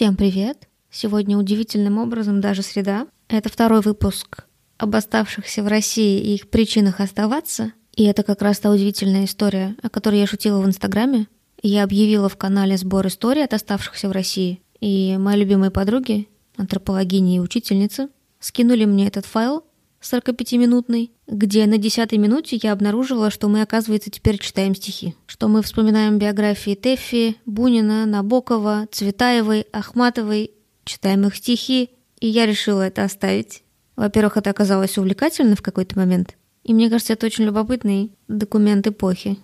Всем 0.00 0.16
привет! 0.16 0.66
Сегодня 0.90 1.36
удивительным 1.36 1.98
образом 1.98 2.40
даже 2.40 2.62
среда. 2.62 3.06
Это 3.28 3.50
второй 3.50 3.82
выпуск 3.82 4.46
об 4.78 4.96
оставшихся 4.96 5.62
в 5.62 5.68
России 5.68 6.18
и 6.22 6.36
их 6.36 6.48
причинах 6.48 7.00
оставаться. 7.00 7.74
И 7.96 8.04
это 8.04 8.22
как 8.22 8.40
раз 8.40 8.60
та 8.60 8.70
удивительная 8.70 9.26
история, 9.26 9.76
о 9.82 9.90
которой 9.90 10.20
я 10.20 10.26
шутила 10.26 10.62
в 10.62 10.66
Инстаграме. 10.66 11.26
Я 11.62 11.84
объявила 11.84 12.30
в 12.30 12.38
канале 12.38 12.78
сбор 12.78 13.08
историй 13.08 13.44
от 13.44 13.52
оставшихся 13.52 14.08
в 14.08 14.12
России. 14.12 14.62
И 14.80 15.18
мои 15.18 15.38
любимые 15.38 15.70
подруги, 15.70 16.28
антропологини 16.56 17.36
и 17.36 17.40
учительницы, 17.40 18.08
скинули 18.38 18.86
мне 18.86 19.06
этот 19.06 19.26
файл 19.26 19.64
45-минутный, 20.02 21.12
где 21.26 21.66
на 21.66 21.78
10 21.78 22.12
минуте 22.12 22.58
я 22.62 22.72
обнаружила, 22.72 23.30
что 23.30 23.48
мы, 23.48 23.62
оказывается, 23.62 24.10
теперь 24.10 24.38
читаем 24.38 24.74
стихи. 24.74 25.14
Что 25.26 25.48
мы 25.48 25.62
вспоминаем 25.62 26.18
биографии 26.18 26.74
Тэффи, 26.74 27.36
Бунина, 27.44 28.06
Набокова, 28.06 28.88
Цветаевой, 28.90 29.66
Ахматовой, 29.72 30.52
читаем 30.84 31.26
их 31.26 31.36
стихи, 31.36 31.90
и 32.18 32.26
я 32.26 32.46
решила 32.46 32.82
это 32.82 33.04
оставить. 33.04 33.62
Во-первых, 33.96 34.38
это 34.38 34.50
оказалось 34.50 34.96
увлекательно 34.96 35.56
в 35.56 35.62
какой-то 35.62 35.98
момент, 35.98 36.36
и 36.64 36.72
мне 36.72 36.88
кажется, 36.88 37.12
это 37.12 37.26
очень 37.26 37.44
любопытный 37.44 38.12
документ 38.28 38.86
эпохи. 38.86 39.38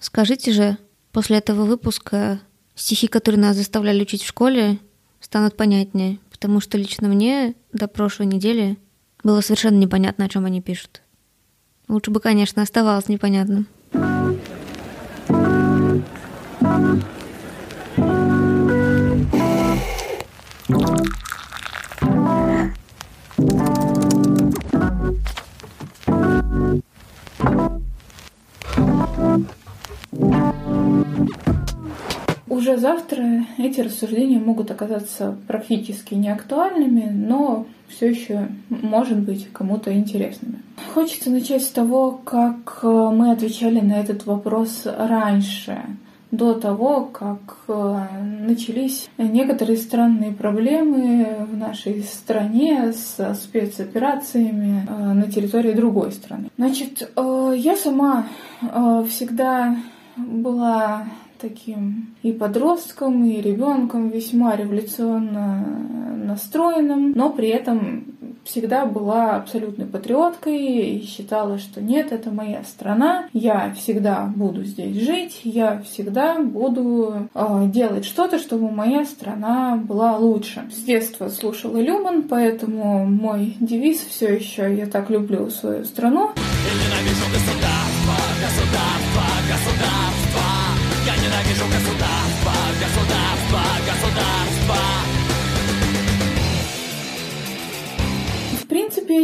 Скажите 0.00 0.52
же, 0.52 0.78
после 1.12 1.38
этого 1.38 1.64
выпуска 1.64 2.40
стихи, 2.74 3.06
которые 3.06 3.40
нас 3.40 3.56
заставляли 3.56 4.02
учить 4.02 4.22
в 4.22 4.28
школе, 4.28 4.78
станут 5.20 5.56
понятнее, 5.56 6.18
потому 6.30 6.60
что 6.60 6.78
лично 6.78 7.08
мне 7.08 7.54
до 7.72 7.86
прошлой 7.86 8.26
недели 8.26 8.78
было 9.22 9.40
совершенно 9.40 9.76
непонятно, 9.76 10.24
о 10.24 10.28
чем 10.28 10.44
они 10.46 10.60
пишут. 10.60 11.02
Лучше 11.88 12.10
бы, 12.10 12.20
конечно, 12.20 12.62
оставалось 12.62 13.08
непонятным. 13.08 13.66
Уже 20.68 20.99
завтра 32.80 33.44
эти 33.58 33.80
рассуждения 33.80 34.38
могут 34.38 34.70
оказаться 34.70 35.36
практически 35.46 36.14
неактуальными, 36.14 37.10
но 37.12 37.66
все 37.88 38.10
еще, 38.10 38.48
может 38.68 39.18
быть, 39.18 39.48
кому-то 39.52 39.92
интересными. 39.92 40.60
Хочется 40.94 41.30
начать 41.30 41.62
с 41.62 41.68
того, 41.68 42.12
как 42.24 42.80
э, 42.82 42.86
мы 42.86 43.32
отвечали 43.32 43.80
на 43.80 44.00
этот 44.00 44.26
вопрос 44.26 44.82
раньше, 44.84 45.80
до 46.30 46.54
того, 46.54 47.04
как 47.04 47.58
э, 47.68 48.06
начались 48.40 49.08
некоторые 49.18 49.76
странные 49.76 50.32
проблемы 50.32 51.46
в 51.50 51.56
нашей 51.56 52.02
стране 52.02 52.92
с 52.92 53.34
спецоперациями 53.34 54.86
э, 54.88 55.12
на 55.12 55.30
территории 55.30 55.72
другой 55.72 56.12
страны. 56.12 56.48
Значит, 56.56 57.10
я 57.16 57.76
сама 57.76 58.26
всегда 59.08 59.76
была 60.16 61.04
таким 61.40 62.14
и 62.22 62.32
подростком, 62.32 63.24
и 63.24 63.40
ребенком 63.40 64.08
весьма 64.08 64.56
революционно 64.56 65.64
настроенным, 66.24 67.12
но 67.12 67.30
при 67.30 67.48
этом 67.48 68.04
всегда 68.44 68.86
была 68.86 69.36
абсолютной 69.36 69.86
патриоткой 69.86 70.58
и 70.58 71.06
считала, 71.06 71.58
что 71.58 71.80
нет, 71.80 72.12
это 72.12 72.30
моя 72.30 72.62
страна, 72.64 73.26
я 73.32 73.72
всегда 73.76 74.30
буду 74.34 74.64
здесь 74.64 74.96
жить, 74.96 75.40
я 75.44 75.82
всегда 75.82 76.38
буду 76.38 77.28
э, 77.34 77.66
делать 77.66 78.04
что-то, 78.04 78.38
чтобы 78.38 78.70
моя 78.70 79.04
страна 79.04 79.76
была 79.76 80.16
лучше. 80.16 80.64
С 80.72 80.82
детства 80.82 81.28
слушала 81.28 81.78
Люман, 81.80 82.22
поэтому 82.22 83.04
мой 83.06 83.56
девиз 83.60 83.98
все 84.00 84.34
еще 84.34 84.74
«Я 84.74 84.86
так 84.86 85.10
люблю 85.10 85.50
свою 85.50 85.84
страну». 85.84 86.30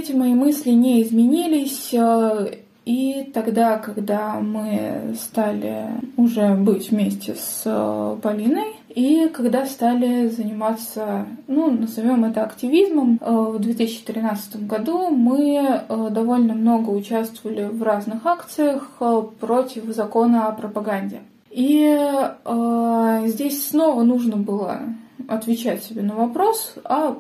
Эти 0.06 0.12
мои 0.12 0.34
мысли 0.34 0.71
не 0.71 1.03
изменились. 1.03 1.93
Э, 1.93 2.53
и 2.84 3.31
тогда, 3.34 3.78
когда 3.78 4.34
мы 4.41 5.17
стали 5.21 5.89
уже 6.17 6.55
быть 6.55 6.91
вместе 6.91 7.34
с 7.34 7.62
э, 7.65 8.16
Полиной, 8.22 8.77
и 8.89 9.28
когда 9.28 9.66
стали 9.66 10.28
заниматься, 10.28 11.27
ну, 11.49 11.71
назовем 11.71 12.25
это 12.25 12.45
активизмом, 12.45 13.19
э, 13.21 13.31
в 13.31 13.59
2013 13.59 14.66
году 14.66 15.11
мы 15.11 15.83
довольно 15.89 16.55
много 16.55 16.91
участвовали 16.91 17.65
в 17.65 17.83
разных 17.83 18.25
акциях 18.25 19.03
против 19.41 19.84
закона 19.87 20.47
о 20.47 20.53
пропаганде. 20.53 21.22
И 21.50 21.99
э, 22.45 23.22
здесь 23.27 23.69
снова 23.69 24.03
нужно 24.05 24.37
было 24.37 24.81
отвечать 25.27 25.83
себе 25.83 26.03
на 26.03 26.15
вопрос, 26.15 26.75
а 26.84 27.16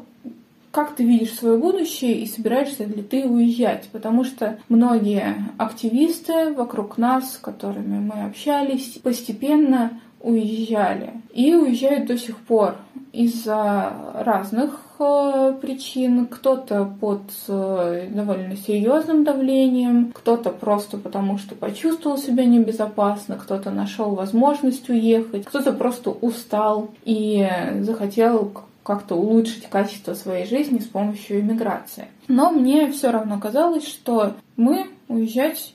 как 0.76 0.94
ты 0.94 1.04
видишь 1.04 1.32
свое 1.32 1.56
будущее 1.56 2.18
и 2.18 2.26
собираешься 2.26 2.84
ли 2.84 3.02
ты 3.02 3.26
уезжать? 3.26 3.88
Потому 3.92 4.24
что 4.24 4.58
многие 4.68 5.34
активисты 5.56 6.52
вокруг 6.52 6.98
нас, 6.98 7.32
с 7.32 7.38
которыми 7.38 7.98
мы 7.98 8.26
общались, 8.26 8.98
постепенно 9.02 9.98
уезжали. 10.20 11.14
И 11.32 11.54
уезжают 11.54 12.04
до 12.08 12.18
сих 12.18 12.36
пор 12.36 12.76
из-за 13.14 13.90
разных 14.16 14.78
э, 14.98 15.54
причин. 15.62 16.26
Кто-то 16.26 16.92
под 17.00 17.22
э, 17.48 18.08
довольно 18.10 18.54
серьезным 18.56 19.24
давлением, 19.24 20.12
кто-то 20.12 20.50
просто 20.50 20.98
потому, 20.98 21.38
что 21.38 21.54
почувствовал 21.54 22.18
себя 22.18 22.44
небезопасно, 22.44 23.36
кто-то 23.36 23.70
нашел 23.70 24.14
возможность 24.14 24.90
уехать, 24.90 25.46
кто-то 25.46 25.72
просто 25.72 26.10
устал 26.10 26.90
и 27.06 27.48
захотел 27.80 28.52
как-то 28.86 29.16
улучшить 29.16 29.68
качество 29.68 30.14
своей 30.14 30.46
жизни 30.46 30.78
с 30.78 30.86
помощью 30.86 31.40
иммиграции. 31.40 32.06
Но 32.28 32.52
мне 32.52 32.92
все 32.92 33.10
равно 33.10 33.40
казалось, 33.40 33.84
что 33.84 34.34
мы 34.56 34.86
уезжать 35.08 35.74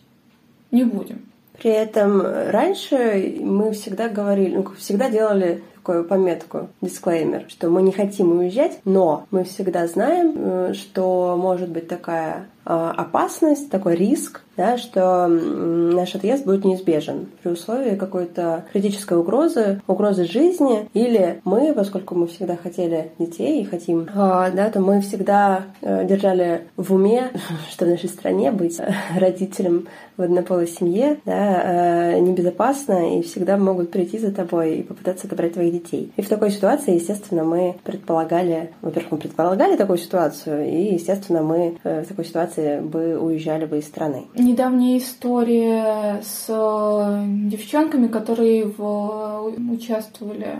не 0.71 0.85
будем. 0.85 1.25
При 1.59 1.71
этом 1.71 2.21
раньше 2.21 3.35
мы 3.41 3.73
всегда 3.73 4.07
говорили, 4.07 4.55
ну, 4.55 4.65
всегда 4.77 5.09
делали 5.09 5.61
такую 5.75 6.05
пометку, 6.05 6.69
дисклеймер, 6.79 7.45
что 7.49 7.69
мы 7.69 7.81
не 7.81 7.91
хотим 7.91 8.37
уезжать, 8.37 8.79
но 8.85 9.25
мы 9.29 9.43
всегда 9.43 9.87
знаем, 9.87 10.33
э, 10.37 10.73
что 10.73 11.35
может 11.37 11.69
быть 11.69 11.87
такая 11.87 12.47
опасность, 12.63 13.69
такой 13.69 13.95
риск, 13.95 14.41
да, 14.57 14.77
что 14.77 15.27
наш 15.27 16.13
отъезд 16.15 16.45
будет 16.45 16.65
неизбежен 16.65 17.27
при 17.41 17.51
условии 17.51 17.95
какой-то 17.95 18.65
критической 18.71 19.17
угрозы, 19.17 19.81
угрозы 19.87 20.25
жизни, 20.25 20.89
или 20.93 21.41
мы, 21.45 21.73
поскольку 21.73 22.15
мы 22.15 22.27
всегда 22.27 22.55
хотели 22.55 23.11
детей 23.17 23.61
и 23.61 23.65
хотим, 23.65 24.07
а, 24.13 24.51
да, 24.51 24.69
то 24.69 24.79
мы 24.79 25.01
всегда 25.01 25.63
э, 25.81 26.05
держали 26.05 26.67
в 26.77 26.93
уме, 26.93 27.31
что 27.71 27.85
в 27.85 27.89
нашей 27.89 28.09
стране 28.09 28.51
быть 28.51 28.79
родителем 29.17 29.87
в 30.17 30.21
однополой 30.23 30.67
семье 30.67 31.17
да, 31.25 32.13
э, 32.13 32.19
небезопасно, 32.19 33.17
и 33.17 33.23
всегда 33.23 33.57
могут 33.57 33.91
прийти 33.91 34.19
за 34.19 34.31
тобой 34.31 34.77
и 34.77 34.83
попытаться 34.83 35.27
отобрать 35.27 35.53
твоих 35.53 35.73
детей. 35.73 36.11
И 36.15 36.21
в 36.21 36.29
такой 36.29 36.51
ситуации, 36.51 36.95
естественно, 36.95 37.43
мы 37.43 37.75
предполагали, 37.83 38.71
во-первых, 38.81 39.13
мы 39.13 39.17
предполагали 39.17 39.75
такую 39.75 39.97
ситуацию, 39.97 40.67
и, 40.67 40.93
естественно, 40.93 41.41
мы 41.41 41.77
э, 41.83 42.03
в 42.03 42.07
такой 42.07 42.25
ситуации 42.25 42.50
ситуации 42.51 42.79
бы 42.81 43.17
уезжали 43.17 43.65
бы 43.65 43.79
из 43.79 43.87
страны. 43.87 44.27
Недавняя 44.35 44.97
история 44.97 46.21
с 46.23 46.45
э, 46.49 47.23
девчонками, 47.49 48.07
которые 48.07 48.65
в... 48.65 49.53
участвовали 49.71 50.57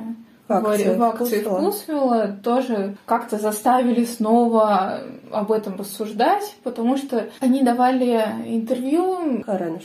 в 0.60 0.68
акции, 0.68 0.96
в 0.96 1.04
акции 1.04 1.42
Вкусвилла 1.42 2.36
тоже 2.44 2.96
как-то 3.06 3.38
заставили 3.38 4.06
снова 4.06 5.00
об 5.32 5.52
этом 5.52 5.76
рассуждать, 5.78 6.56
потому 6.64 6.98
что 6.98 7.30
они 7.40 7.64
давали 7.64 8.26
интервью 8.46 9.44
Карену 9.46 9.80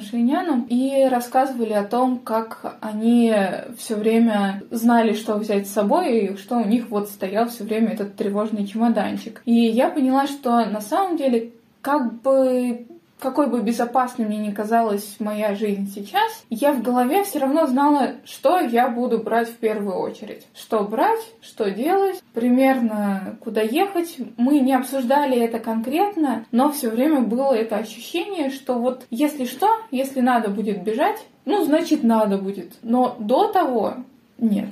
Шейняну 0.00 0.66
и 0.68 1.06
рассказывали 1.08 1.72
о 1.72 1.84
том, 1.84 2.18
как 2.18 2.76
они 2.80 3.34
все 3.78 3.96
время 3.96 4.62
знали, 4.70 5.12
что 5.12 5.34
взять 5.36 5.68
с 5.68 5.72
собой, 5.72 6.18
и 6.18 6.36
что 6.36 6.56
у 6.56 6.64
них 6.64 6.88
вот 6.90 7.08
стоял 7.08 7.48
все 7.48 7.64
время 7.64 7.92
этот 7.92 8.16
тревожный 8.16 8.66
чемоданчик. 8.66 9.42
И 9.44 9.54
я 9.54 9.88
поняла, 9.90 10.26
что 10.26 10.64
на 10.66 10.80
самом 10.80 11.16
деле 11.16 11.52
как 11.80 12.20
бы 12.22 12.86
какой 13.22 13.46
бы 13.46 13.60
безопасной 13.60 14.26
мне 14.26 14.38
ни 14.38 14.50
казалась 14.50 15.16
моя 15.20 15.54
жизнь 15.54 15.90
сейчас, 15.94 16.44
я 16.50 16.72
в 16.72 16.82
голове 16.82 17.22
все 17.22 17.38
равно 17.38 17.66
знала, 17.66 18.14
что 18.24 18.58
я 18.58 18.88
буду 18.88 19.18
брать 19.18 19.48
в 19.48 19.56
первую 19.56 19.96
очередь. 19.96 20.46
Что 20.54 20.82
брать, 20.82 21.20
что 21.40 21.70
делать, 21.70 22.20
примерно 22.34 23.38
куда 23.40 23.62
ехать. 23.62 24.16
Мы 24.36 24.58
не 24.58 24.74
обсуждали 24.74 25.38
это 25.38 25.60
конкретно, 25.60 26.44
но 26.50 26.72
все 26.72 26.90
время 26.90 27.20
было 27.20 27.52
это 27.52 27.76
ощущение, 27.76 28.50
что 28.50 28.74
вот 28.74 29.06
если 29.10 29.44
что, 29.44 29.68
если 29.92 30.20
надо 30.20 30.48
будет 30.50 30.82
бежать, 30.82 31.24
ну, 31.44 31.64
значит, 31.64 32.02
надо 32.02 32.38
будет. 32.38 32.72
Но 32.82 33.16
до 33.18 33.48
того 33.48 33.94
нет. 34.38 34.68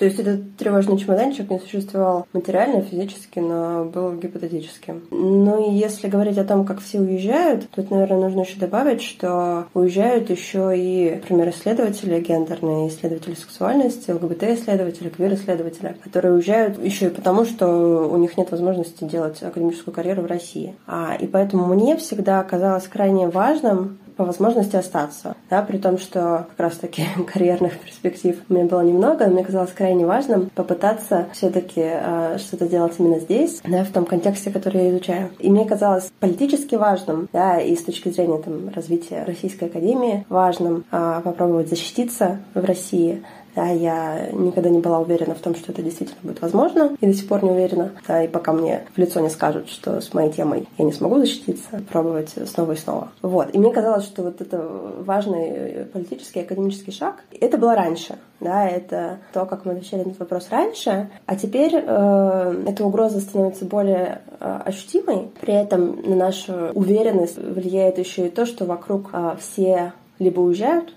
То 0.00 0.06
есть 0.06 0.18
этот 0.18 0.56
тревожный 0.56 0.96
чемоданчик 0.96 1.50
не 1.50 1.58
существовал 1.58 2.26
материально, 2.32 2.80
физически, 2.80 3.38
но 3.38 3.84
был 3.84 4.14
гипотетическим. 4.14 5.02
Ну 5.10 5.70
и 5.70 5.74
если 5.74 6.08
говорить 6.08 6.38
о 6.38 6.44
том, 6.44 6.64
как 6.64 6.80
все 6.80 7.00
уезжают, 7.00 7.68
тут, 7.68 7.90
наверное, 7.90 8.20
нужно 8.20 8.40
еще 8.40 8.58
добавить, 8.58 9.02
что 9.02 9.66
уезжают 9.74 10.30
еще 10.30 10.72
и, 10.74 11.16
например, 11.16 11.50
исследователи 11.50 12.18
гендерные, 12.18 12.88
исследователи 12.88 13.34
сексуальности, 13.34 14.10
ЛГБТ-исследователи, 14.10 15.10
квир-исследователи, 15.10 15.94
которые 16.02 16.32
уезжают 16.32 16.82
еще 16.82 17.08
и 17.08 17.10
потому, 17.10 17.44
что 17.44 18.08
у 18.10 18.16
них 18.16 18.38
нет 18.38 18.50
возможности 18.50 19.04
делать 19.04 19.42
академическую 19.42 19.92
карьеру 19.92 20.22
в 20.22 20.26
России. 20.26 20.76
А, 20.86 21.14
и 21.20 21.26
поэтому 21.26 21.66
мне 21.66 21.98
всегда 21.98 22.42
казалось 22.42 22.88
крайне 22.88 23.28
важным 23.28 23.98
по 24.20 24.26
возможности 24.26 24.76
остаться. 24.76 25.34
Да, 25.48 25.62
при 25.62 25.78
том, 25.78 25.96
что 25.96 26.46
как 26.50 26.60
раз-таки 26.60 27.06
карьерных 27.32 27.78
перспектив 27.78 28.36
у 28.50 28.52
меня 28.52 28.66
было 28.66 28.82
немного, 28.82 29.24
но 29.24 29.32
мне 29.32 29.44
казалось 29.44 29.72
крайне 29.72 30.04
важным 30.04 30.50
попытаться 30.54 31.28
все-таки 31.32 31.80
э, 31.82 32.36
что-то 32.36 32.68
делать 32.68 32.92
именно 32.98 33.18
здесь, 33.18 33.62
да, 33.64 33.82
в 33.82 33.88
том 33.88 34.04
контексте, 34.04 34.50
который 34.50 34.82
я 34.82 34.90
изучаю. 34.90 35.30
И 35.38 35.48
мне 35.48 35.64
казалось 35.64 36.12
политически 36.20 36.74
важным, 36.74 37.30
да, 37.32 37.58
и 37.60 37.74
с 37.74 37.82
точки 37.82 38.10
зрения 38.10 38.42
там, 38.42 38.68
развития 38.74 39.24
Российской 39.24 39.64
Академии 39.64 40.26
важным 40.28 40.84
э, 40.92 41.20
попробовать 41.24 41.70
защититься 41.70 42.40
в 42.52 42.62
России, 42.62 43.22
да, 43.54 43.68
я 43.68 44.28
никогда 44.32 44.70
не 44.70 44.80
была 44.80 45.00
уверена 45.00 45.34
в 45.34 45.40
том, 45.40 45.54
что 45.54 45.72
это 45.72 45.82
действительно 45.82 46.18
будет 46.22 46.40
возможно, 46.40 46.96
и 47.00 47.06
до 47.06 47.12
сих 47.12 47.28
пор 47.28 47.44
не 47.44 47.50
уверена. 47.50 47.92
Да, 48.06 48.22
и 48.22 48.28
пока 48.28 48.52
мне 48.52 48.84
в 48.94 48.98
лицо 48.98 49.20
не 49.20 49.30
скажут, 49.30 49.68
что 49.68 50.00
с 50.00 50.14
моей 50.14 50.32
темой 50.32 50.68
я 50.78 50.84
не 50.84 50.92
смогу 50.92 51.18
защититься, 51.18 51.82
пробовать 51.90 52.34
снова 52.46 52.72
и 52.72 52.76
снова. 52.76 53.08
Вот. 53.22 53.54
И 53.54 53.58
мне 53.58 53.72
казалось, 53.72 54.04
что 54.04 54.22
вот 54.22 54.40
это 54.40 54.58
важный 55.00 55.86
политический, 55.92 56.40
академический 56.40 56.92
шаг. 56.92 57.24
Это 57.40 57.58
было 57.58 57.74
раньше. 57.74 58.18
Да, 58.40 58.66
это 58.66 59.18
то, 59.34 59.44
как 59.44 59.66
мы 59.66 59.72
отвечали 59.72 60.02
на 60.02 60.08
этот 60.08 60.20
вопрос 60.20 60.48
раньше. 60.50 61.10
А 61.26 61.36
теперь 61.36 61.74
э, 61.74 62.64
эта 62.66 62.84
угроза 62.84 63.20
становится 63.20 63.66
более 63.66 64.22
э, 64.40 64.60
ощутимой. 64.64 65.28
При 65.40 65.52
этом 65.52 66.00
на 66.08 66.16
нашу 66.16 66.70
уверенность 66.72 67.36
влияет 67.36 67.98
еще 67.98 68.26
и 68.26 68.30
то, 68.30 68.46
что 68.46 68.64
вокруг 68.64 69.10
э, 69.12 69.36
все 69.38 69.92
либо 70.18 70.40
уезжают, 70.40 70.94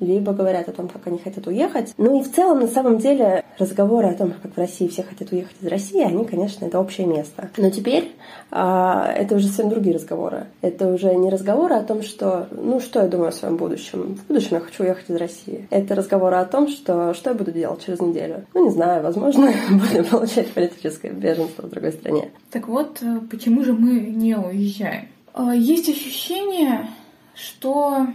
либо 0.00 0.32
говорят 0.32 0.68
о 0.68 0.72
том, 0.72 0.88
как 0.88 1.06
они 1.06 1.18
хотят 1.18 1.46
уехать. 1.46 1.94
Ну 1.96 2.18
и 2.18 2.22
в 2.22 2.32
целом, 2.32 2.60
на 2.60 2.68
самом 2.68 2.98
деле, 2.98 3.44
разговоры 3.58 4.08
о 4.08 4.14
том, 4.14 4.32
как 4.42 4.54
в 4.54 4.58
России 4.58 4.88
все 4.88 5.02
хотят 5.02 5.32
уехать 5.32 5.56
из 5.60 5.66
России, 5.68 6.02
они, 6.02 6.24
конечно, 6.24 6.66
это 6.66 6.80
общее 6.80 7.06
место. 7.06 7.50
Но 7.56 7.70
теперь 7.70 8.12
а, 8.50 9.12
это 9.12 9.36
уже 9.36 9.46
совсем 9.46 9.68
другие 9.68 9.94
разговоры. 9.94 10.46
Это 10.60 10.88
уже 10.88 11.14
не 11.14 11.30
разговоры 11.30 11.74
о 11.74 11.82
том, 11.82 12.02
что, 12.02 12.48
ну, 12.50 12.80
что 12.80 13.00
я 13.02 13.08
думаю 13.08 13.28
о 13.28 13.32
своем 13.32 13.56
будущем. 13.56 14.16
В 14.16 14.28
будущем 14.28 14.56
я 14.56 14.60
хочу 14.60 14.84
уехать 14.84 15.08
из 15.08 15.16
России. 15.16 15.66
Это 15.70 15.94
разговоры 15.94 16.36
о 16.36 16.44
том, 16.44 16.68
что, 16.68 17.14
что 17.14 17.30
я 17.30 17.36
буду 17.36 17.52
делать 17.52 17.84
через 17.84 18.00
неделю. 18.00 18.44
Ну, 18.54 18.64
не 18.64 18.70
знаю, 18.70 19.02
возможно, 19.02 19.52
буду 19.70 20.04
получать 20.04 20.52
политическое 20.52 21.10
беженство 21.10 21.62
в 21.62 21.70
другой 21.70 21.92
стране. 21.92 22.30
Так 22.50 22.68
вот, 22.68 22.98
э, 23.02 23.20
почему 23.30 23.64
же 23.64 23.72
мы 23.72 24.00
не 24.00 24.36
уезжаем? 24.36 25.08
А, 25.34 25.54
есть 25.54 25.88
ощущение, 25.88 26.88
что 27.34 28.06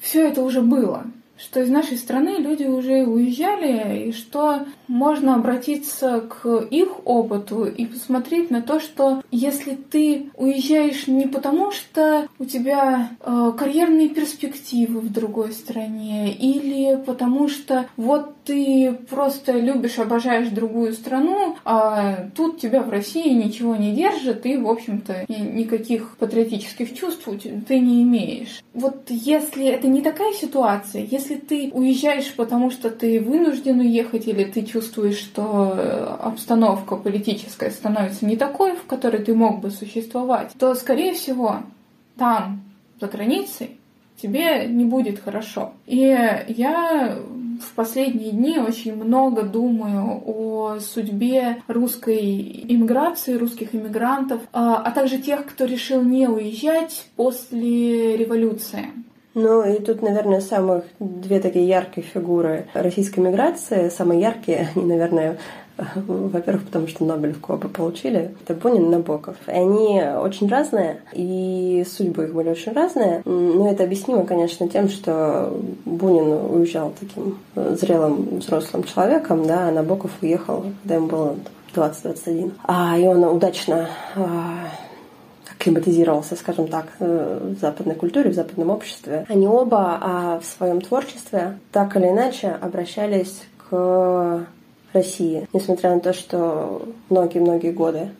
все 0.00 0.28
это 0.28 0.42
уже 0.42 0.60
было 0.60 1.04
что 1.36 1.60
из 1.60 1.70
нашей 1.70 1.96
страны 1.96 2.36
люди 2.38 2.64
уже 2.64 3.04
уезжали, 3.04 4.08
и 4.08 4.12
что 4.12 4.66
можно 4.86 5.34
обратиться 5.34 6.20
к 6.20 6.48
их 6.70 6.88
опыту 7.04 7.64
и 7.64 7.86
посмотреть 7.86 8.50
на 8.50 8.62
то, 8.62 8.80
что 8.80 9.22
если 9.30 9.74
ты 9.74 10.30
уезжаешь 10.36 11.06
не 11.06 11.26
потому, 11.26 11.72
что 11.72 12.28
у 12.38 12.44
тебя 12.44 13.10
э, 13.20 13.52
карьерные 13.58 14.08
перспективы 14.08 15.00
в 15.00 15.12
другой 15.12 15.52
стране, 15.52 16.32
или 16.32 16.96
потому 17.04 17.48
что 17.48 17.86
вот 17.96 18.34
ты 18.44 18.92
просто 19.08 19.52
любишь, 19.52 19.98
обожаешь 19.98 20.48
другую 20.48 20.92
страну, 20.92 21.56
а 21.64 22.28
тут 22.36 22.60
тебя 22.60 22.82
в 22.82 22.90
России 22.90 23.30
ничего 23.30 23.74
не 23.76 23.92
держит, 23.92 24.44
и, 24.46 24.56
в 24.56 24.68
общем-то, 24.68 25.24
никаких 25.28 26.16
патриотических 26.18 26.94
чувств 26.94 27.28
ты 27.66 27.78
не 27.80 28.02
имеешь. 28.02 28.62
Вот 28.74 29.04
если 29.08 29.66
это 29.66 29.88
не 29.88 30.02
такая 30.02 30.32
ситуация, 30.34 31.06
если 31.10 31.23
ты 31.28 31.70
уезжаешь, 31.72 32.34
потому 32.34 32.70
что 32.70 32.90
ты 32.90 33.20
вынужден 33.20 33.80
уехать, 33.80 34.28
или 34.28 34.44
ты 34.44 34.62
чувствуешь, 34.62 35.18
что 35.18 35.74
э, 35.76 36.16
обстановка 36.20 36.96
политическая 36.96 37.70
становится 37.70 38.26
не 38.26 38.36
такой, 38.36 38.76
в 38.76 38.84
которой 38.84 39.22
ты 39.22 39.34
мог 39.34 39.60
бы 39.60 39.70
существовать, 39.70 40.52
то, 40.58 40.74
скорее 40.74 41.14
всего, 41.14 41.60
там, 42.16 42.62
за 43.00 43.08
границей, 43.08 43.78
тебе 44.20 44.66
не 44.66 44.84
будет 44.84 45.20
хорошо. 45.20 45.72
И 45.86 45.98
я 45.98 47.18
в 47.60 47.72
последние 47.74 48.30
дни 48.30 48.58
очень 48.58 48.94
много 48.94 49.42
думаю 49.42 50.22
о 50.26 50.78
судьбе 50.80 51.62
русской 51.68 52.64
иммиграции, 52.68 53.34
русских 53.34 53.74
иммигрантов, 53.74 54.42
а, 54.52 54.76
а 54.76 54.90
также 54.90 55.18
тех, 55.18 55.46
кто 55.46 55.64
решил 55.64 56.02
не 56.02 56.28
уезжать 56.28 57.06
после 57.16 58.16
революции. 58.16 58.88
Ну 59.34 59.64
и 59.64 59.80
тут, 59.80 60.02
наверное, 60.02 60.40
самых 60.40 60.84
две 61.00 61.40
такие 61.40 61.66
яркие 61.66 62.06
фигуры 62.06 62.66
российской 62.72 63.20
миграции, 63.20 63.88
самые 63.88 64.20
яркие, 64.20 64.68
они, 64.76 64.84
наверное, 64.84 65.38
во-первых, 65.96 66.66
потому 66.66 66.86
что 66.86 67.04
Нобелевку 67.04 67.54
оба 67.54 67.68
получили. 67.68 68.34
Это 68.42 68.54
Бунин 68.54 68.84
и 68.84 68.88
Набоков. 68.90 69.36
И 69.48 69.50
они 69.50 70.00
очень 70.02 70.48
разные, 70.48 71.00
и 71.12 71.84
судьбы 71.88 72.24
их 72.24 72.34
были 72.34 72.50
очень 72.50 72.72
разные. 72.72 73.22
Но 73.24 73.68
это 73.68 73.82
объяснимо, 73.82 74.24
конечно, 74.24 74.68
тем, 74.68 74.88
что 74.88 75.52
Бунин 75.84 76.32
уезжал 76.32 76.92
таким 76.98 77.38
зрелым 77.76 78.38
взрослым 78.38 78.84
человеком, 78.84 79.46
да, 79.46 79.68
а 79.68 79.72
Набоков 79.72 80.12
уехал, 80.22 80.64
когда 80.82 80.94
ему 80.94 81.06
было 81.08 81.36
20-21. 81.74 82.52
А, 82.64 82.96
и 82.96 83.06
он 83.06 83.24
удачно 83.24 83.88
а, 84.14 84.68
климатизировался, 85.64 86.36
скажем 86.36 86.68
так, 86.68 86.88
э, 87.00 87.54
в 87.56 87.58
западной 87.58 87.94
культуре, 87.94 88.30
в 88.30 88.34
западном 88.34 88.68
обществе. 88.68 89.24
Они 89.30 89.48
оба 89.48 89.98
а, 90.00 90.40
в 90.40 90.44
своем 90.44 90.82
творчестве 90.82 91.58
так 91.72 91.96
или 91.96 92.08
иначе 92.08 92.48
обращались 92.60 93.42
к 93.56 94.46
России, 94.92 95.48
несмотря 95.54 95.94
на 95.94 96.00
то, 96.00 96.12
что 96.12 96.82
многие-многие 97.08 97.72
годы 97.72 98.10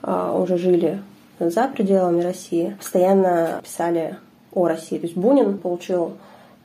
а, 0.00 0.38
уже 0.40 0.56
жили 0.58 1.02
за 1.40 1.66
пределами 1.66 2.22
России, 2.22 2.76
постоянно 2.78 3.60
писали 3.64 4.16
о 4.52 4.68
России. 4.68 4.98
То 4.98 5.06
есть 5.06 5.16
Бунин 5.16 5.58
получил 5.58 6.12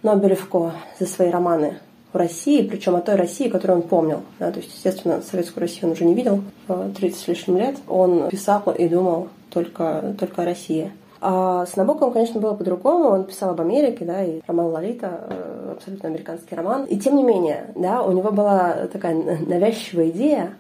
Нобелевку 0.04 0.72
за 1.00 1.08
свои 1.08 1.32
романы 1.32 1.80
в 2.14 2.18
России, 2.18 2.62
причем 2.62 2.96
о 2.96 3.02
той 3.02 3.16
России, 3.16 3.50
которую 3.50 3.82
он 3.82 3.88
помнил. 3.88 4.22
Да, 4.38 4.52
то 4.52 4.60
есть, 4.60 4.72
естественно, 4.72 5.24
советскую 5.24 5.62
Россию 5.62 5.88
он 5.88 5.92
уже 5.94 6.06
не 6.06 6.14
видел 6.14 6.44
30 6.68 7.20
с 7.20 7.28
лишним 7.28 7.58
лет. 7.58 7.78
Он 7.88 8.30
писал 8.30 8.62
и 8.78 8.88
думал 8.88 9.30
только, 9.50 10.16
только 10.20 10.42
о 10.42 10.46
России. 10.46 10.92
А 11.20 11.66
с 11.66 11.76
Набоковым, 11.76 12.14
конечно, 12.14 12.40
было 12.40 12.54
по-другому. 12.54 13.10
Он 13.10 13.24
писал 13.24 13.52
об 13.52 13.62
Америке, 13.62 14.06
да, 14.06 14.24
и 14.24 14.42
роман 14.46 14.68
«Лолита» 14.68 15.28
э,— 15.30 15.74
абсолютно 15.78 16.10
американский 16.10 16.56
роман. 16.56 16.86
И 16.86 16.98
тем 16.98 17.16
не 17.16 17.24
менее, 17.24 17.72
да, 17.76 18.04
у 18.04 18.12
него 18.12 18.32
была 18.32 18.88
такая 18.92 19.16
навязчивая 19.16 20.10
идея 20.10 20.54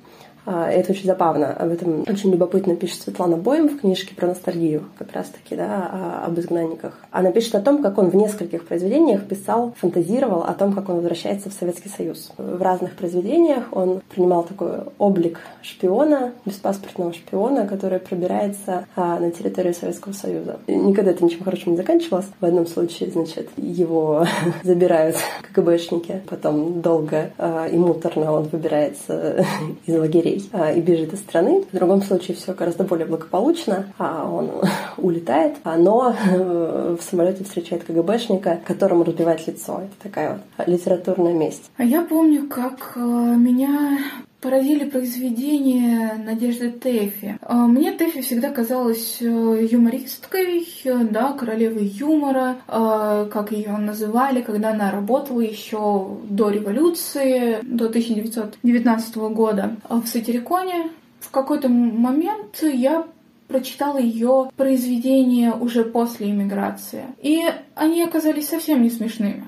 это 0.47 0.93
очень 0.93 1.05
забавно. 1.05 1.51
Об 1.51 1.71
этом 1.71 2.05
очень 2.07 2.31
любопытно 2.31 2.75
пишет 2.75 3.01
Светлана 3.01 3.35
Боем 3.35 3.67
в 3.67 3.81
книжке 3.81 4.15
про 4.15 4.27
ностальгию, 4.27 4.85
как 4.97 5.11
раз-таки, 5.11 5.55
да, 5.55 6.23
об 6.25 6.39
изгнанниках. 6.39 6.93
Она 7.11 7.31
пишет 7.31 7.55
о 7.55 7.61
том, 7.61 7.83
как 7.83 7.97
он 7.97 8.09
в 8.09 8.15
нескольких 8.15 8.65
произведениях 8.65 9.25
писал, 9.25 9.73
фантазировал 9.77 10.43
о 10.43 10.53
том, 10.53 10.73
как 10.73 10.87
он 10.89 10.95
возвращается 10.97 11.49
в 11.49 11.53
Советский 11.53 11.89
Союз. 11.89 12.31
В 12.37 12.61
разных 12.61 12.95
произведениях 12.95 13.65
он 13.71 14.01
принимал 14.09 14.43
такой 14.43 14.83
облик 14.97 15.39
шпиона, 15.61 16.33
беспаспортного 16.45 17.13
шпиона, 17.13 17.67
который 17.67 17.99
пробирается 17.99 18.85
а, 18.95 19.19
на 19.19 19.31
территорию 19.31 19.73
Советского 19.73 20.13
Союза. 20.13 20.59
Никогда 20.67 21.11
это 21.11 21.25
ничем 21.25 21.43
хорошим 21.43 21.73
не 21.73 21.77
заканчивалось. 21.77 22.27
В 22.39 22.45
одном 22.45 22.67
случае, 22.67 23.11
значит, 23.11 23.49
его 23.57 24.25
забирают 24.63 25.17
КГБшники, 25.51 26.21
потом 26.29 26.81
долго 26.81 27.31
а, 27.37 27.67
и 27.67 27.77
муторно 27.77 28.31
он 28.31 28.43
выбирается 28.43 29.45
из 29.85 29.97
лагерей 29.97 30.36
детей 30.37 30.49
а, 30.53 30.71
и 30.71 30.81
бежит 30.81 31.13
из 31.13 31.19
страны. 31.19 31.63
В 31.71 31.75
другом 31.75 32.01
случае 32.01 32.35
все 32.37 32.53
гораздо 32.53 32.83
более 32.83 33.05
благополучно, 33.05 33.87
а 33.97 34.29
он 34.29 34.51
улетает, 34.97 35.55
но 35.63 36.13
э, 36.13 36.97
в 36.99 37.03
самолете 37.03 37.43
встречает 37.43 37.83
КГБшника, 37.83 38.59
которому 38.65 39.03
разбивает 39.03 39.45
лицо. 39.47 39.81
Это 39.81 40.09
такая 40.09 40.39
вот 40.57 40.67
литературная 40.67 41.33
месть. 41.33 41.69
А 41.77 41.83
я 41.83 42.01
помню, 42.03 42.47
как 42.47 42.93
э, 42.95 42.99
меня 42.99 43.99
поразили 44.41 44.85
произведения 44.85 46.13
Надежды 46.23 46.71
Тэфи. 46.71 47.37
А, 47.41 47.67
мне 47.67 47.91
Тэфи 47.91 48.21
всегда 48.21 48.51
казалась 48.51 49.17
э, 49.19 49.67
юмористкой, 49.71 50.67
да, 51.09 51.33
королевой 51.33 51.85
юмора, 51.85 52.57
как 52.67 53.51
ее 53.51 53.75
называли, 53.77 54.41
когда 54.41 54.71
она 54.71 54.91
работала 54.91 55.41
еще 55.41 56.17
до 56.23 56.49
революции, 56.49 57.59
до 57.63 57.85
1919 57.85 59.15
года 59.15 59.75
в 59.89 60.05
Сатириконе. 60.05 60.89
В 61.19 61.31
какой-то 61.31 61.69
момент 61.69 62.61
я 62.61 63.05
прочитала 63.47 63.97
ее 63.97 64.49
произведения 64.55 65.53
уже 65.53 65.83
после 65.83 66.29
иммиграции. 66.29 67.03
И 67.21 67.43
они 67.75 68.03
оказались 68.03 68.49
совсем 68.49 68.83
не 68.83 68.89
смешными. 68.89 69.43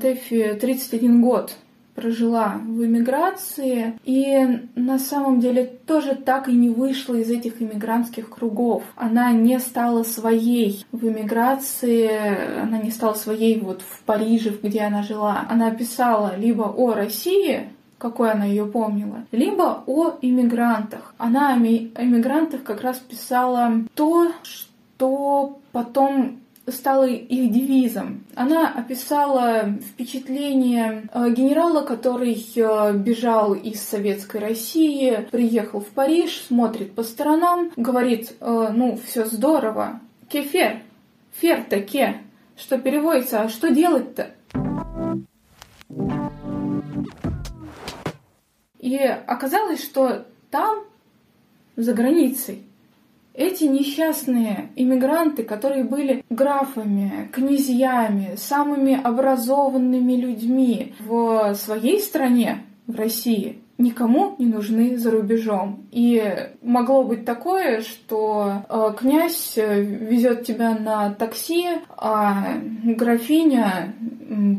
Тэфи 0.00 0.58
31 0.60 1.22
год 1.22 1.54
прожила 2.00 2.60
в 2.64 2.84
эмиграции, 2.84 3.98
и 4.04 4.60
на 4.74 4.98
самом 4.98 5.40
деле 5.40 5.66
тоже 5.86 6.14
так 6.14 6.48
и 6.48 6.52
не 6.52 6.70
вышла 6.70 7.14
из 7.14 7.30
этих 7.30 7.60
иммигрантских 7.60 8.30
кругов. 8.30 8.82
Она 8.96 9.32
не 9.32 9.58
стала 9.58 10.02
своей 10.02 10.84
в 10.92 11.06
эмиграции, 11.06 12.62
она 12.62 12.78
не 12.78 12.90
стала 12.90 13.14
своей 13.14 13.60
вот 13.60 13.82
в 13.82 14.02
Париже, 14.04 14.56
где 14.62 14.80
она 14.82 15.02
жила. 15.02 15.46
Она 15.48 15.70
писала 15.70 16.36
либо 16.36 16.62
о 16.62 16.94
России, 16.94 17.68
какой 17.98 18.32
она 18.32 18.46
ее 18.46 18.64
помнила, 18.64 19.26
либо 19.30 19.84
о 19.86 20.16
иммигрантах. 20.22 21.14
Она 21.18 21.54
о 21.54 21.58
иммигрантах 21.58 22.62
как 22.62 22.80
раз 22.80 22.96
писала 22.98 23.72
то, 23.94 24.32
что 24.42 25.58
потом 25.72 26.40
стало 26.66 27.06
их 27.06 27.50
девизом. 27.50 28.24
Она 28.34 28.72
описала 28.72 29.76
впечатление 29.80 31.08
э, 31.12 31.30
генерала, 31.30 31.82
который 31.82 32.34
э, 32.34 32.92
бежал 32.94 33.54
из 33.54 33.82
советской 33.82 34.40
России, 34.40 35.26
приехал 35.30 35.80
в 35.80 35.88
Париж, 35.88 36.44
смотрит 36.46 36.94
по 36.94 37.02
сторонам, 37.02 37.72
говорит, 37.76 38.34
э, 38.40 38.70
ну, 38.72 38.98
все 39.06 39.24
здорово, 39.24 40.00
кефер, 40.28 40.82
фер-то 41.32 41.80
ке, 41.80 42.18
что 42.56 42.78
переводится, 42.78 43.42
а 43.42 43.48
что 43.48 43.70
делать-то? 43.70 44.30
И 48.78 48.96
оказалось, 48.96 49.82
что 49.82 50.26
там, 50.50 50.84
за 51.76 51.92
границей, 51.92 52.64
эти 53.40 53.64
несчастные 53.64 54.68
иммигранты, 54.76 55.44
которые 55.44 55.82
были 55.82 56.22
графами, 56.28 57.30
князьями, 57.32 58.34
самыми 58.36 59.00
образованными 59.02 60.12
людьми 60.12 60.94
в 61.00 61.54
своей 61.54 62.00
стране, 62.00 62.58
в 62.86 62.94
России, 62.96 63.62
никому 63.78 64.34
не 64.38 64.44
нужны 64.44 64.98
за 64.98 65.10
рубежом. 65.10 65.86
И 65.90 66.22
могло 66.60 67.02
быть 67.02 67.24
такое, 67.24 67.80
что 67.80 68.62
э, 68.68 68.92
князь 68.98 69.54
везет 69.56 70.44
тебя 70.44 70.76
на 70.78 71.10
такси, 71.14 71.66
а 71.96 72.58
графиня 72.84 73.94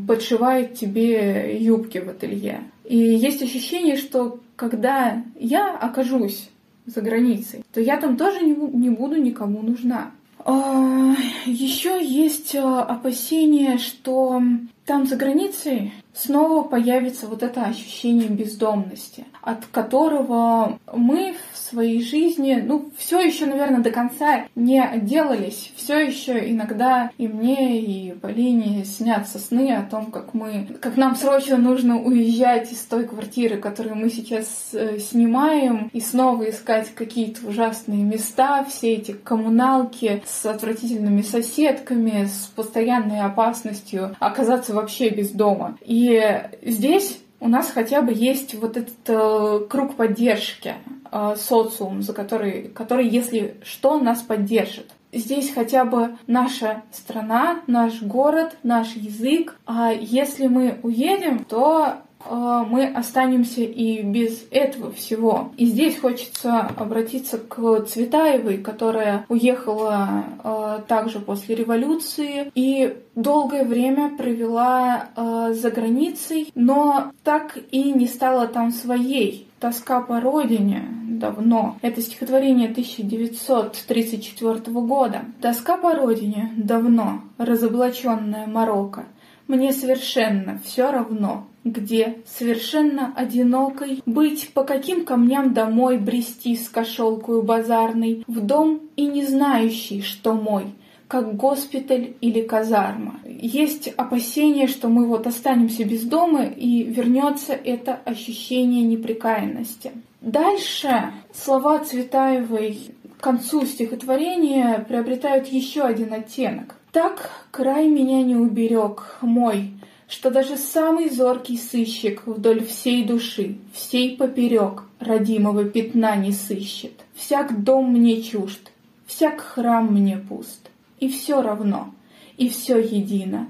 подшивает 0.08 0.74
тебе 0.74 1.56
юбки 1.56 1.98
в 1.98 2.08
ателье. 2.08 2.64
И 2.84 2.98
есть 2.98 3.42
ощущение, 3.42 3.96
что 3.96 4.40
когда 4.56 5.22
я 5.36 5.76
окажусь 5.76 6.48
за 6.86 7.00
границей, 7.00 7.64
то 7.72 7.80
я 7.80 7.96
там 7.96 8.16
тоже 8.16 8.40
не, 8.40 8.54
не 8.54 8.90
буду 8.90 9.16
никому 9.16 9.62
нужна. 9.62 10.10
А, 10.44 11.14
Еще 11.46 12.04
есть 12.04 12.54
а, 12.56 12.82
опасение, 12.82 13.78
что 13.78 14.42
там 14.84 15.06
за 15.06 15.16
границей 15.16 15.92
снова 16.12 16.62
появится 16.62 17.26
вот 17.26 17.42
это 17.42 17.64
ощущение 17.64 18.28
бездомности, 18.28 19.24
от 19.40 19.66
которого 19.66 20.78
мы 20.92 21.34
в 21.51 21.51
своей 21.72 22.02
жизни, 22.02 22.62
ну, 22.64 22.90
все 22.96 23.20
еще, 23.20 23.46
наверное, 23.46 23.80
до 23.80 23.90
конца 23.90 24.44
не 24.54 24.80
отделались. 24.80 25.72
Все 25.76 25.98
еще 25.98 26.50
иногда 26.50 27.10
и 27.18 27.26
мне, 27.26 27.80
и 27.80 28.12
Полине 28.12 28.84
снятся 28.84 29.38
сны 29.38 29.72
о 29.72 29.82
том, 29.82 30.10
как 30.10 30.34
мы, 30.34 30.68
как 30.80 30.96
нам 30.96 31.16
срочно 31.16 31.56
нужно 31.56 32.00
уезжать 32.00 32.70
из 32.72 32.80
той 32.80 33.04
квартиры, 33.04 33.56
которую 33.56 33.96
мы 33.96 34.10
сейчас 34.10 34.70
э, 34.72 34.98
снимаем, 34.98 35.88
и 35.92 36.00
снова 36.00 36.48
искать 36.48 36.94
какие-то 36.94 37.46
ужасные 37.46 38.02
места, 38.02 38.64
все 38.64 38.94
эти 38.94 39.12
коммуналки 39.12 40.22
с 40.26 40.44
отвратительными 40.46 41.22
соседками, 41.22 42.26
с 42.26 42.50
постоянной 42.54 43.20
опасностью 43.20 44.14
оказаться 44.18 44.74
вообще 44.74 45.08
без 45.08 45.30
дома. 45.30 45.78
И 45.84 46.42
здесь 46.62 47.18
у 47.40 47.48
нас 47.48 47.70
хотя 47.70 48.02
бы 48.02 48.12
есть 48.14 48.54
вот 48.54 48.76
этот 48.76 48.94
э, 49.08 49.66
круг 49.68 49.96
поддержки, 49.96 50.74
э, 51.12 51.34
социум, 51.36 52.02
за 52.02 52.12
который, 52.12 52.64
который, 52.74 53.06
если 53.06 53.56
что, 53.62 53.98
нас 53.98 54.22
поддержит. 54.22 54.90
Здесь 55.12 55.52
хотя 55.52 55.84
бы 55.84 56.16
наша 56.26 56.82
страна, 56.90 57.60
наш 57.66 58.00
город, 58.00 58.56
наш 58.62 58.94
язык. 58.94 59.56
А 59.66 59.92
если 59.92 60.46
мы 60.46 60.80
уедем, 60.82 61.44
то 61.44 61.98
Э, 62.24 62.64
мы 62.68 62.86
останемся 62.86 63.62
и 63.62 64.02
без 64.02 64.44
этого 64.50 64.92
всего. 64.92 65.52
И 65.56 65.66
здесь 65.66 65.98
хочется 65.98 66.60
обратиться 66.60 67.38
к 67.38 67.84
Цветаевой, 67.86 68.58
которая 68.58 69.24
уехала 69.28 70.24
э, 70.42 70.78
также 70.86 71.20
после 71.20 71.54
революции 71.54 72.50
и 72.54 72.96
долгое 73.14 73.64
время 73.64 74.16
провела 74.16 75.08
э, 75.14 75.54
за 75.54 75.70
границей, 75.70 76.50
но 76.54 77.12
так 77.24 77.58
и 77.70 77.92
не 77.92 78.06
стала 78.06 78.46
там 78.46 78.70
своей. 78.70 79.48
«Тоска 79.60 80.00
по 80.00 80.20
родине» 80.20 80.82
давно. 81.22 81.78
Это 81.82 82.02
стихотворение 82.02 82.68
1934 82.68 84.60
года. 84.80 85.20
«Тоска 85.40 85.76
по 85.76 85.94
родине 85.94 86.52
давно, 86.56 87.22
разоблаченная 87.38 88.48
Марокко. 88.48 89.04
Мне 89.46 89.72
совершенно 89.72 90.60
все 90.64 90.90
равно, 90.90 91.46
где, 91.64 92.18
совершенно 92.26 93.12
одинокой, 93.14 94.02
быть, 94.04 94.50
по 94.52 94.64
каким 94.64 95.04
камням 95.04 95.54
домой 95.54 95.98
брести 95.98 96.56
с 96.56 96.68
кошелкою 96.68 97.42
базарной, 97.42 98.24
в 98.26 98.40
дом 98.40 98.80
и 98.96 99.06
не 99.06 99.24
знающий, 99.24 100.02
что 100.02 100.34
мой, 100.34 100.74
как 101.06 101.36
госпиталь 101.36 102.14
или 102.20 102.42
казарма. 102.42 103.20
Есть 103.26 103.88
опасение, 103.96 104.66
что 104.66 104.88
мы 104.88 105.06
вот 105.06 105.26
останемся 105.26 105.84
без 105.84 106.02
дома 106.02 106.44
и 106.44 106.82
вернется 106.82 107.52
это 107.52 107.94
ощущение 107.94 108.82
неприкаянности. 108.82 109.92
Дальше 110.22 111.12
слова 111.34 111.80
Цветаевой 111.80 112.94
к 113.18 113.20
концу 113.20 113.66
стихотворения 113.66 114.78
приобретают 114.88 115.48
еще 115.48 115.82
один 115.82 116.12
оттенок. 116.12 116.76
Так 116.92 117.32
край 117.50 117.88
меня 117.88 118.22
не 118.22 118.36
уберег, 118.36 119.16
мой, 119.20 119.72
что 120.06 120.30
даже 120.30 120.56
самый 120.56 121.10
зоркий 121.10 121.58
сыщик 121.58 122.24
вдоль 122.24 122.64
всей 122.64 123.04
души, 123.04 123.56
всей 123.72 124.16
поперек 124.16 124.84
родимого 125.00 125.64
пятна 125.64 126.14
не 126.14 126.30
сыщет. 126.30 126.92
Всяк 127.16 127.64
дом 127.64 127.92
мне 127.92 128.22
чужд, 128.22 128.70
всяк 129.06 129.40
храм 129.40 129.92
мне 129.92 130.18
пуст, 130.18 130.70
и 131.00 131.08
все 131.08 131.42
равно, 131.42 131.92
и 132.36 132.48
все 132.48 132.78
едино. 132.78 133.48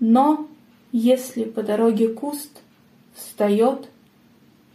Но 0.00 0.48
если 0.90 1.44
по 1.44 1.62
дороге 1.62 2.08
куст 2.08 2.62
встает, 3.14 3.88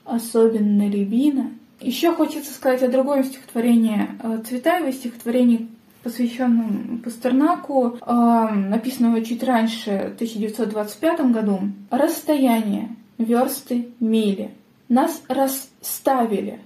особенно 0.06 0.90
рябина. 0.90 1.52
Еще 1.82 2.14
хочется 2.14 2.54
сказать 2.54 2.84
о 2.84 2.88
другом 2.88 3.24
стихотворении 3.24 4.08
э, 4.24 4.42
Цветаевой, 4.48 4.94
стихотворении 4.94 5.68
посвященном 6.04 7.02
Пастернаку, 7.04 7.98
э, 8.00 8.14
написанного 8.54 9.24
чуть 9.26 9.44
раньше, 9.44 10.12
в 10.14 10.16
1925 10.16 11.32
году. 11.32 11.60
«Расстояние, 11.90 12.96
версты, 13.18 13.90
мили. 14.00 14.52
Нас 14.88 15.22
расставили, 15.28 16.60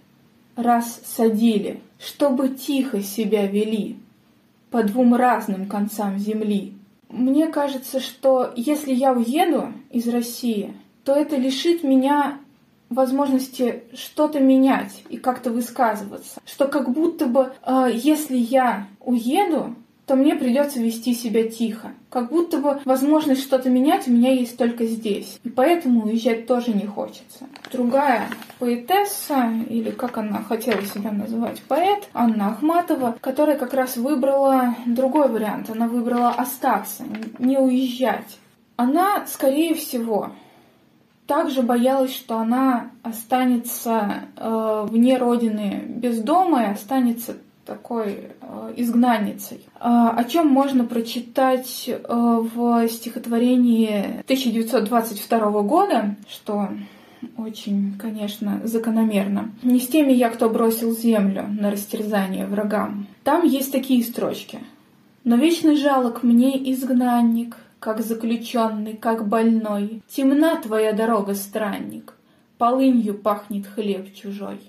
рассадили, 0.56 1.80
чтобы 2.00 2.50
тихо 2.50 3.02
себя 3.02 3.48
вели 3.48 3.98
по 4.72 4.84
двум 4.84 5.16
разным 5.16 5.68
концам 5.68 6.20
земли. 6.20 6.74
Мне 7.10 7.48
кажется, 7.48 8.00
что 8.00 8.54
если 8.56 8.94
я 8.94 9.14
уеду 9.14 9.74
из 9.90 10.08
России, 10.08 10.74
то 11.04 11.16
это 11.16 11.38
лишит 11.38 11.84
меня 11.84 12.40
возможности 12.90 13.84
что-то 13.94 14.40
менять 14.40 15.04
и 15.10 15.18
как-то 15.18 15.52
высказываться. 15.52 16.42
Что 16.46 16.68
как 16.68 16.90
будто 16.92 17.26
бы, 17.26 17.54
э, 17.66 17.90
если 17.94 18.38
я 18.38 18.88
уеду, 19.00 19.76
то 20.10 20.16
мне 20.16 20.36
придется 20.36 20.80
вести 20.80 21.14
себя 21.14 21.48
тихо. 21.48 21.92
Как 22.10 22.32
будто 22.32 22.58
бы 22.58 22.82
возможность 22.84 23.44
что-то 23.44 23.70
менять 23.70 24.08
у 24.08 24.12
меня 24.12 24.32
есть 24.32 24.58
только 24.58 24.88
здесь. 24.88 25.40
И 25.44 25.50
поэтому 25.50 26.06
уезжать 26.06 26.48
тоже 26.48 26.74
не 26.74 26.88
хочется. 26.88 27.46
Другая 27.72 28.28
поэтесса, 28.58 29.52
или 29.70 29.92
как 29.92 30.18
она 30.18 30.42
хотела 30.42 30.82
себя 30.82 31.12
называть, 31.12 31.62
поэт, 31.62 32.10
Анна 32.16 32.48
Ахматова, 32.48 33.18
которая 33.22 33.56
как 33.56 33.76
раз 33.76 33.98
выбрала 33.98 34.76
другой 34.88 35.30
вариант. 35.30 35.70
Она 35.70 35.88
выбрала 35.88 36.32
остаться, 36.32 37.04
не 37.38 37.60
уезжать. 37.60 38.40
Она, 38.78 39.28
скорее 39.28 39.76
всего, 39.76 40.32
также 41.30 41.62
боялась, 41.62 42.12
что 42.12 42.40
она 42.40 42.90
останется 43.04 44.24
э, 44.36 44.88
вне 44.90 45.16
родины 45.18 45.84
без 45.88 46.22
дома 46.22 46.64
и 46.64 46.72
останется 46.72 47.38
такой 47.66 48.32
э, 48.42 48.74
изгнанницей. 48.78 49.60
Э, 49.76 50.10
о 50.18 50.24
чем 50.24 50.48
можно 50.48 50.86
прочитать 50.86 51.88
э, 51.88 52.00
в 52.04 52.88
стихотворении 52.90 54.22
1922 54.24 55.62
года, 55.62 56.16
что 56.28 56.70
очень, 57.38 57.96
конечно, 58.00 58.62
закономерно. 58.64 59.52
Не 59.62 59.80
с 59.80 59.88
теми 59.88 60.14
я, 60.14 60.32
кто 60.32 60.50
бросил 60.50 60.98
землю 60.98 61.46
на 61.48 61.70
растерзание 61.70 62.48
врагам. 62.48 63.06
Там 63.24 63.46
есть 63.46 63.72
такие 63.72 64.04
строчки. 64.04 64.62
Но 65.24 65.36
вечно 65.36 65.76
жалок 65.76 66.24
мне 66.24 66.58
изгнанник, 66.74 67.56
как 67.80 68.02
заключенный, 68.02 68.96
как 68.96 69.28
больной. 69.28 70.02
Темна 70.08 70.62
твоя 70.62 70.94
дорога, 70.94 71.34
странник, 71.34 72.14
полынью 72.58 73.16
пахнет 73.16 73.66
хлеб 73.68 74.14
чужой. 74.14 74.60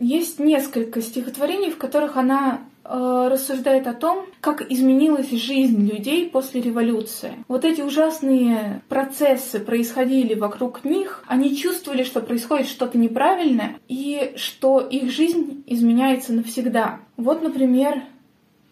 Есть 0.00 0.38
несколько 0.38 1.02
стихотворений, 1.02 1.70
в 1.70 1.76
которых 1.76 2.16
она 2.16 2.60
э, 2.84 3.28
рассуждает 3.30 3.88
о 3.88 3.94
том, 3.94 4.26
как 4.40 4.62
изменилась 4.70 5.30
жизнь 5.32 5.90
людей 5.90 6.30
после 6.30 6.60
революции. 6.60 7.32
Вот 7.48 7.64
эти 7.64 7.80
ужасные 7.80 8.80
процессы 8.88 9.58
происходили 9.58 10.34
вокруг 10.34 10.84
них, 10.84 11.24
они 11.26 11.56
чувствовали, 11.56 12.04
что 12.04 12.20
происходит 12.20 12.68
что-то 12.68 12.96
неправильное 12.96 13.76
и 13.88 14.34
что 14.36 14.78
их 14.80 15.10
жизнь 15.10 15.64
изменяется 15.66 16.32
навсегда. 16.32 17.00
Вот, 17.16 17.42
например, 17.42 18.04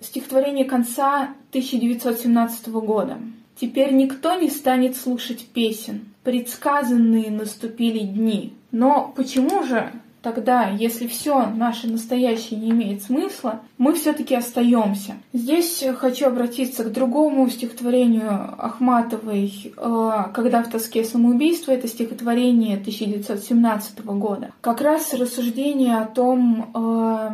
стихотворение 0.00 0.64
конца 0.64 1.34
1917 1.50 2.68
года. 2.68 3.18
«Теперь 3.58 3.94
никто 3.94 4.34
не 4.34 4.50
станет 4.50 4.96
слушать 4.96 5.46
песен, 5.46 6.06
предсказанные 6.24 7.30
наступили 7.30 8.00
дни. 8.00 8.52
Но 8.70 9.12
почему 9.16 9.62
же 9.62 9.92
тогда, 10.26 10.70
если 10.70 11.06
все 11.06 11.46
наше 11.46 11.86
настоящее 11.86 12.58
не 12.58 12.70
имеет 12.70 13.00
смысла, 13.00 13.60
мы 13.78 13.94
все-таки 13.94 14.34
остаемся. 14.34 15.14
Здесь 15.32 15.84
хочу 15.98 16.26
обратиться 16.26 16.82
к 16.82 16.92
другому 16.92 17.48
стихотворению 17.48 18.56
Ахматовой 18.58 19.72
э, 19.76 20.24
«Когда 20.34 20.64
в 20.64 20.68
тоске 20.68 21.04
самоубийство». 21.04 21.70
Это 21.70 21.86
стихотворение 21.86 22.76
1917 22.76 24.04
года. 24.04 24.50
Как 24.60 24.80
раз 24.80 25.14
рассуждение 25.14 25.98
о 25.98 26.06
том, 26.06 26.72
э, 26.74 27.30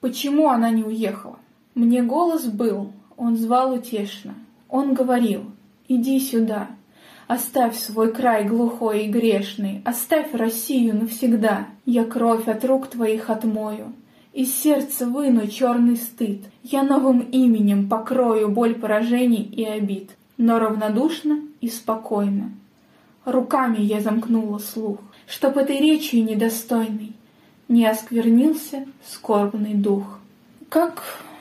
почему 0.00 0.48
она 0.48 0.70
не 0.70 0.82
уехала. 0.82 1.36
Мне 1.74 2.02
голос 2.02 2.46
был, 2.46 2.92
он 3.16 3.36
звал 3.36 3.74
утешно. 3.74 4.34
Он 4.68 4.94
говорил, 4.94 5.44
иди 5.88 6.18
сюда, 6.20 6.68
Оставь 7.26 7.78
свой 7.78 8.12
край 8.12 8.44
глухой 8.44 9.04
и 9.04 9.08
грешный, 9.08 9.82
Оставь 9.84 10.34
Россию 10.34 10.96
навсегда. 10.96 11.68
Я 11.86 12.04
кровь 12.04 12.48
от 12.48 12.64
рук 12.64 12.88
твоих 12.88 13.30
отмою, 13.30 13.92
Из 14.32 14.52
сердца 14.52 15.06
выну 15.06 15.46
черный 15.46 15.96
стыд. 15.96 16.40
Я 16.64 16.82
новым 16.82 17.20
именем 17.20 17.88
покрою 17.88 18.48
Боль 18.48 18.74
поражений 18.74 19.42
и 19.44 19.64
обид, 19.64 20.10
Но 20.38 20.58
равнодушно 20.58 21.40
и 21.60 21.68
спокойно. 21.68 22.50
Руками 23.24 23.78
я 23.80 24.00
замкнула 24.00 24.58
слух, 24.58 24.98
Чтоб 25.28 25.56
этой 25.56 25.78
речью 25.78 26.24
недостойной 26.24 27.12
Не 27.68 27.86
осквернился 27.86 28.86
скорбный 29.06 29.74
дух. 29.74 30.18
Как 30.68 31.00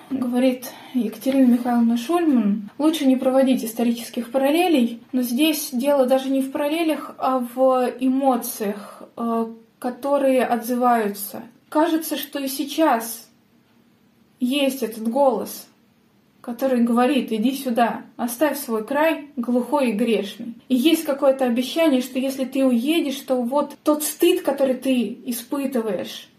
говорит 0.10 0.72
Екатерина 0.94 1.54
Михайловна 1.54 1.98
Шульман, 1.98 2.70
лучше 2.78 3.06
не 3.06 3.16
проводить 3.16 3.64
исторических 3.64 4.32
параллелей, 4.32 5.02
но 5.12 5.22
здесь 5.22 5.70
дело 5.72 6.06
даже 6.06 6.30
не 6.30 6.42
в 6.42 6.52
параллелях, 6.52 7.16
а 7.18 7.40
в 7.40 7.94
эмоциях, 8.00 9.04
э, 9.18 9.46
которые 9.78 10.46
отзываются. 10.46 11.44
Кажется, 11.70 12.18
что 12.18 12.40
и 12.40 12.48
сейчас 12.48 13.30
есть 14.40 14.84
этот 14.84 15.08
голос, 15.08 15.68
который 16.42 16.84
говорит, 16.84 17.32
иди 17.32 17.54
сюда, 17.54 18.04
оставь 18.18 18.58
свой 18.58 18.84
край 18.84 19.28
глухой 19.36 19.90
и 19.90 19.94
грешный. 19.94 20.56
И 20.68 20.76
есть 20.76 21.04
какое-то 21.04 21.46
обещание, 21.46 22.02
что 22.02 22.18
если 22.18 22.46
ты 22.46 22.66
уедешь, 22.66 23.20
то 23.20 23.42
вот 23.42 23.76
тот 23.84 24.04
стыд, 24.04 24.42
который 24.42 24.76
ты 24.76 25.20
испытываешь, 25.26 26.30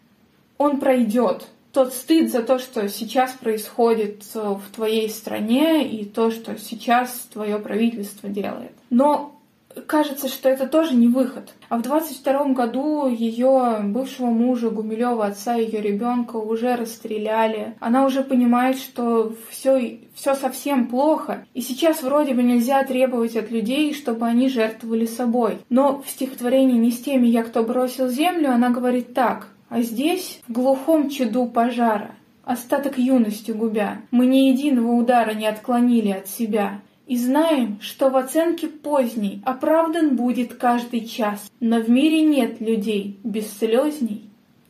он 0.59 0.81
пройдет, 0.81 1.47
тот 1.73 1.93
стыд 1.93 2.31
за 2.31 2.43
то, 2.43 2.59
что 2.59 2.89
сейчас 2.89 3.33
происходит 3.33 4.25
э, 4.35 4.41
в 4.41 4.75
твоей 4.75 5.09
стране 5.09 5.89
и 5.89 6.05
то, 6.05 6.31
что 6.31 6.59
сейчас 6.59 7.29
твое 7.33 7.59
правительство 7.59 8.29
делает. 8.29 8.73
Но 8.91 9.41
кажется, 9.87 10.29
что 10.29 10.49
это 10.49 10.67
тоже 10.67 10.95
не 10.95 11.09
выход. 11.09 11.55
А 11.69 11.79
в 11.79 11.83
22 11.83 12.47
году 12.55 13.09
ее 13.09 13.79
бывшего 13.85 14.27
мужа 14.27 14.71
Гумилева, 14.71 15.27
отца 15.27 15.55
ее 15.55 15.81
ребенка, 15.81 16.37
уже 16.37 16.75
расстреляли. 16.75 17.77
Она 17.81 18.05
уже 18.05 18.23
понимает, 18.23 18.77
что 18.77 19.33
все, 19.49 20.01
все 20.15 20.35
совсем 20.35 20.89
плохо. 20.89 21.47
И 21.55 21.61
сейчас 21.61 22.03
вроде 22.03 22.35
бы 22.35 22.43
нельзя 22.43 22.83
требовать 22.85 23.37
от 23.37 23.51
людей, 23.51 23.95
чтобы 23.95 24.27
они 24.27 24.49
жертвовали 24.49 25.07
собой. 25.07 25.59
Но 25.69 26.03
в 26.03 26.11
стихотворении 26.11 26.79
«Не 26.79 26.91
с 26.91 27.01
теми 27.01 27.29
я, 27.29 27.45
кто 27.45 27.63
бросил 27.63 28.09
землю» 28.09 28.51
она 28.51 28.71
говорит 28.71 29.15
так. 29.15 29.49
А 29.71 29.83
здесь, 29.83 30.43
в 30.49 30.53
глухом 30.53 31.09
чаду 31.09 31.47
пожара, 31.47 32.17
остаток 32.43 32.99
юности 32.99 33.53
губя, 33.53 34.03
мы 34.11 34.27
ни 34.27 34.49
единого 34.51 34.91
удара 34.91 35.33
не 35.33 35.47
отклонили 35.47 36.11
от 36.11 36.27
себя. 36.27 36.81
И 37.07 37.17
знаем, 37.17 37.79
что 37.81 38.11
в 38.11 38.17
оценке 38.17 38.67
поздней 38.67 39.41
оправдан 39.45 40.17
будет 40.17 40.55
каждый 40.55 41.07
час, 41.07 41.49
но 41.61 41.79
в 41.79 41.89
мире 41.89 42.23
нет 42.23 42.61
людей 42.61 43.21
бесслезней, 43.23 44.29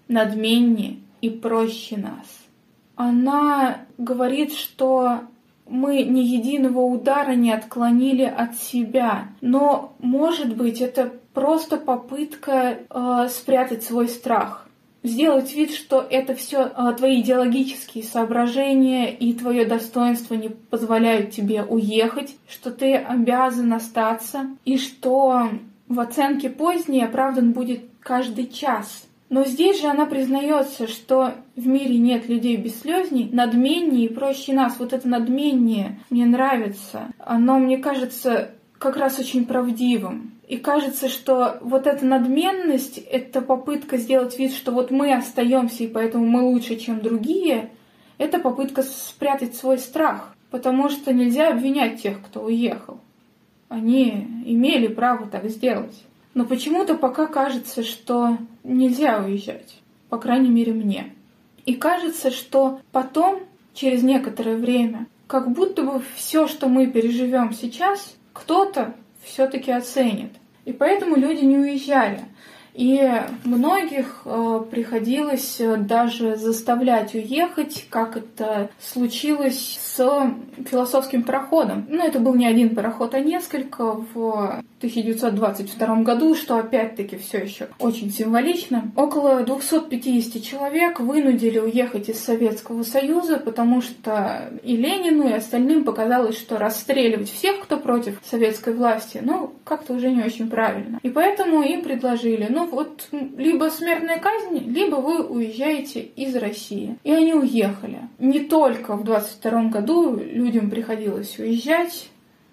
надменнее 0.09 0.99
и 1.23 1.31
проще 1.31 1.97
нас. 1.97 2.27
Она 2.95 3.79
говорит, 3.97 4.53
что 4.53 5.21
мы 5.67 6.03
ни 6.03 6.21
единого 6.21 6.81
удара 6.81 7.33
не 7.33 7.53
отклонили 7.53 8.25
от 8.25 8.57
себя. 8.57 9.29
Но, 9.41 9.95
может 9.99 10.55
быть, 10.55 10.83
это 10.83 11.11
просто 11.33 11.79
попытка 11.79 12.81
э, 12.91 13.29
спрятать 13.31 13.83
свой 13.83 14.07
страх 14.07 14.67
сделать 15.03 15.55
вид, 15.55 15.73
что 15.73 16.07
это 16.09 16.35
все 16.35 16.71
а, 16.75 16.93
твои 16.93 17.21
идеологические 17.21 18.05
соображения 18.05 19.15
и 19.15 19.33
твое 19.33 19.65
достоинство 19.65 20.35
не 20.35 20.49
позволяют 20.49 21.31
тебе 21.31 21.63
уехать, 21.63 22.37
что 22.49 22.71
ты 22.71 22.97
обязан 22.97 23.73
остаться, 23.73 24.47
и 24.65 24.77
что 24.77 25.51
в 25.89 26.01
оценке 26.01 26.51
поздней 26.51 27.05
оправдан 27.05 27.53
будет 27.53 27.83
каждый 28.01 28.47
час. 28.47 29.07
Но 29.29 29.45
здесь 29.45 29.81
же 29.81 29.87
она 29.87 30.07
признается, 30.07 30.89
что 30.89 31.35
в 31.55 31.67
мире 31.67 31.99
нет 31.99 32.29
людей 32.29 32.57
без 32.57 32.81
слезней, 32.81 33.29
надменнее 33.33 34.07
и 34.07 34.13
проще 34.13 34.53
нас. 34.53 34.77
Вот 34.79 34.93
это 34.93 35.09
надменнее 35.09 36.01
мне 36.11 36.27
нравится. 36.27 37.13
Оно, 37.19 37.61
мне 37.61 37.79
кажется, 37.79 38.51
как 38.79 38.97
раз 38.97 39.21
очень 39.21 39.45
правдивым. 39.47 40.33
И 40.51 40.57
кажется, 40.57 41.09
что 41.09 41.59
вот 41.61 41.87
эта 41.87 42.05
надменность, 42.05 42.99
эта 42.99 43.41
попытка 43.41 43.99
сделать 43.99 44.37
вид, 44.37 44.53
что 44.53 44.73
вот 44.73 44.91
мы 44.91 45.15
остаемся 45.15 45.85
и 45.85 45.87
поэтому 45.87 46.27
мы 46.27 46.43
лучше, 46.43 46.75
чем 46.75 47.01
другие, 47.01 47.71
это 48.19 48.41
попытка 48.41 48.83
спрятать 48.83 49.55
свой 49.55 49.79
страх, 49.79 50.35
потому 50.51 50.89
что 50.89 51.13
нельзя 51.13 51.51
обвинять 51.51 52.03
тех, 52.03 52.21
кто 52.21 52.43
уехал. 52.43 52.99
Они 53.69 54.27
имели 54.45 54.89
право 54.89 55.29
так 55.29 55.49
сделать. 55.49 56.03
Но 56.35 56.45
почему-то 56.45 56.97
пока 56.97 57.29
кажется, 57.29 57.85
что 57.85 58.37
нельзя 58.65 59.23
уезжать, 59.25 59.81
по 60.09 60.19
крайней 60.19 60.51
мере 60.51 60.73
мне. 60.73 61.15
И 61.65 61.75
кажется, 61.75 62.33
что 62.33 62.81
потом, 62.91 63.39
через 63.73 64.03
некоторое 64.03 64.57
время, 64.57 65.07
как 65.29 65.53
будто 65.53 65.85
бы 65.85 66.03
все, 66.17 66.49
что 66.49 66.67
мы 66.67 66.89
переживем 66.89 67.53
сейчас, 67.53 68.17
кто-то 68.33 68.97
все-таки 69.23 69.71
оценит. 69.71 70.40
И 70.65 70.73
поэтому 70.73 71.17
люди 71.17 71.45
не 71.45 71.59
уезжали. 71.59 72.21
И 72.75 73.11
многих 73.45 74.23
э, 74.25 74.63
приходилось 74.71 75.61
э, 75.61 75.77
даже 75.77 76.37
заставлять 76.37 77.15
уехать, 77.15 77.87
как 77.91 78.17
это 78.17 78.71
случилось 78.81 79.79
с 79.81 80.35
философским 80.69 81.23
пароходом. 81.23 81.87
Ну, 81.89 82.05
это 82.05 82.21
был 82.21 82.35
не 82.35 82.47
один 82.47 82.75
пароход, 82.75 83.15
а 83.15 83.21
несколько 83.21 83.93
в 83.93 84.63
1922 84.81 85.97
году, 85.97 86.35
что 86.35 86.57
опять-таки 86.57 87.19
все 87.19 87.39
еще 87.39 87.69
очень 87.79 88.11
символично. 88.11 88.91
Около 88.97 89.43
250 89.43 90.43
человек 90.43 91.01
вынудили 91.01 91.59
уехать 91.59 92.09
из 92.09 92.19
Советского 92.19 92.83
Союза, 92.83 93.39
потому 93.39 93.83
что 93.83 94.51
и 94.63 94.77
Ленину, 94.77 95.29
и 95.29 95.33
остальным 95.33 95.85
показалось, 95.85 96.39
что 96.39 96.57
расстреливать 96.57 97.31
всех, 97.31 97.61
кто 97.61 97.77
против 97.79 98.21
советской 98.25 98.73
власти, 98.73 99.21
ну, 99.23 99.53
как-то 99.65 99.95
уже 99.95 100.11
не 100.11 100.23
очень 100.23 100.49
правильно. 100.49 100.99
И 101.03 101.11
поэтому 101.11 101.63
им 101.63 101.83
предложили, 101.83 102.47
ну 102.49 102.60
вот, 102.67 103.09
либо 103.37 103.71
смертная 103.71 104.19
казнь, 104.19 104.59
либо 104.59 104.97
вы 104.97 105.23
уезжаете 105.23 106.01
из 106.01 106.35
России. 106.37 106.97
И 107.05 107.13
они 107.13 107.35
уехали. 107.35 108.01
Не 108.19 108.41
только 108.41 108.97
в 108.97 109.05
22 109.05 109.65
году 109.65 110.17
людям 110.17 110.71
приходилось 110.71 111.39
уезжать, 111.39 112.11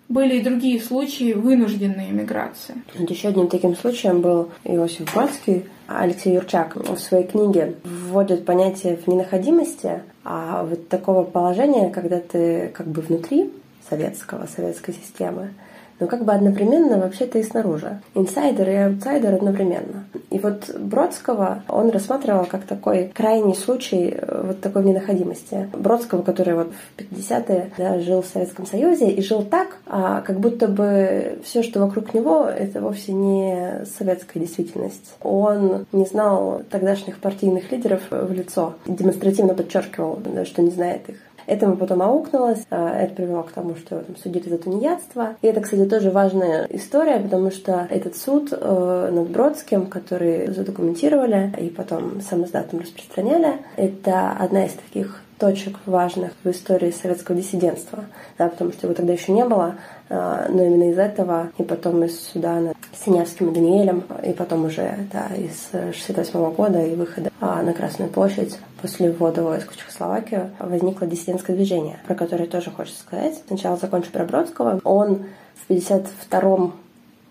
были 0.09 0.37
и 0.37 0.41
другие 0.41 0.79
случаи 0.81 1.33
вынужденной 1.33 2.11
эмиграции. 2.11 2.75
Еще 2.95 3.29
одним 3.29 3.47
таким 3.49 3.75
случаем 3.75 4.21
был 4.21 4.49
Иосиф 4.63 5.13
Бродский. 5.13 5.65
Алексей 5.87 6.33
Юрчак 6.33 6.75
в 6.75 6.97
своей 6.97 7.25
книге 7.25 7.75
вводит 7.83 8.45
понятие 8.45 8.97
в 8.97 9.07
ненаходимости, 9.07 10.01
а 10.23 10.63
вот 10.63 10.89
такого 10.89 11.23
положения, 11.23 11.89
когда 11.89 12.19
ты 12.19 12.69
как 12.73 12.87
бы 12.87 13.01
внутри 13.01 13.51
советского, 13.89 14.47
советской 14.47 14.93
системы, 14.93 15.53
но 15.99 16.07
как 16.07 16.23
бы 16.25 16.33
одновременно 16.33 16.97
вообще-то 16.97 17.39
и 17.39 17.43
снаружи. 17.43 17.99
Инсайдер 18.15 18.69
и 18.69 18.75
аутсайдер 18.75 19.35
одновременно. 19.35 20.05
И 20.29 20.39
вот 20.39 20.69
Бродского 20.77 21.63
он 21.67 21.89
рассматривал 21.89 22.45
как 22.45 22.63
такой 22.63 23.11
крайний 23.13 23.55
случай 23.55 24.13
э, 24.15 24.43
вот 24.47 24.61
такой 24.61 24.83
ненаходимости. 24.83 25.69
Бродского, 25.73 26.21
который 26.21 26.55
вот 26.55 26.71
в 26.71 26.99
50-е 26.99 27.71
да, 27.77 27.99
жил 27.99 28.21
в 28.21 28.27
Советском 28.27 28.65
Союзе 28.65 29.09
и 29.09 29.21
жил 29.21 29.43
так, 29.43 29.77
а 29.87 30.21
как 30.21 30.39
будто 30.39 30.67
бы 30.67 31.39
все, 31.43 31.63
что 31.63 31.79
вокруг 31.79 32.13
него, 32.13 32.45
это 32.45 32.81
вовсе 32.81 33.13
не 33.13 33.85
советская 33.97 34.41
действительность. 34.41 35.15
Он 35.21 35.85
не 35.91 36.05
знал 36.05 36.61
тогдашних 36.69 37.19
партийных 37.19 37.71
лидеров 37.71 38.01
в 38.09 38.31
лицо, 38.31 38.75
демонстративно 38.85 39.53
подчеркивал, 39.53 40.19
что 40.45 40.61
не 40.61 40.71
знает 40.71 41.09
их. 41.09 41.17
Этому 41.47 41.77
потом 41.77 42.01
аукнулось, 42.01 42.65
а, 42.69 42.95
это 42.99 43.15
привело 43.15 43.43
к 43.43 43.51
тому, 43.51 43.75
что 43.75 44.01
там, 44.01 44.15
судили 44.17 44.49
за 44.49 44.57
тунеядство. 44.57 45.35
И 45.41 45.47
это, 45.47 45.61
кстати, 45.61 45.85
тоже 45.85 46.11
важная 46.11 46.67
история, 46.69 47.19
потому 47.19 47.51
что 47.51 47.87
этот 47.89 48.15
суд 48.15 48.49
э, 48.51 49.09
над 49.11 49.29
Бродским, 49.29 49.87
который 49.87 50.47
задокументировали 50.51 51.53
и 51.57 51.69
потом 51.69 52.21
сам 52.21 52.43
издатом 52.43 52.79
распространяли, 52.79 53.53
это 53.77 54.31
одна 54.37 54.65
из 54.65 54.73
таких 54.73 55.21
точек 55.37 55.77
важных 55.85 56.31
в 56.43 56.49
истории 56.49 56.91
советского 56.91 57.37
диссидентства, 57.37 58.05
да, 58.37 58.47
потому 58.47 58.71
что 58.71 58.87
его 58.87 58.95
тогда 58.95 59.13
еще 59.13 59.31
не 59.31 59.45
было, 59.45 59.75
а, 60.09 60.47
но 60.49 60.63
именно 60.63 60.91
из 60.91 60.97
этого 60.97 61.51
и 61.57 61.63
потом 61.63 62.03
из 62.03 62.19
суда 62.19 62.59
над 62.59 62.77
Синявским 62.93 63.51
и 63.51 63.53
Даниэлем, 63.53 64.03
и 64.23 64.33
потом 64.33 64.65
уже 64.65 65.07
да, 65.11 65.27
из 65.35 65.69
68 65.71 66.51
года 66.53 66.81
и 66.81 66.95
выхода 66.95 67.29
а, 67.39 67.61
на 67.61 67.73
Красную 67.73 68.09
площадь 68.09 68.57
после 68.81 69.11
ввода 69.11 69.43
войск 69.43 69.71
в 69.71 69.77
Чехословакию 69.77 70.51
возникло 70.59 71.07
диссидентское 71.07 71.55
движение, 71.55 71.99
про 72.07 72.15
которое 72.15 72.47
тоже 72.47 72.71
хочется 72.71 73.01
сказать. 73.01 73.41
Сначала 73.47 73.77
закончу 73.77 74.11
про 74.11 74.25
Бродского. 74.25 74.79
Он 74.83 75.25
в 75.55 75.67
52 75.67 76.71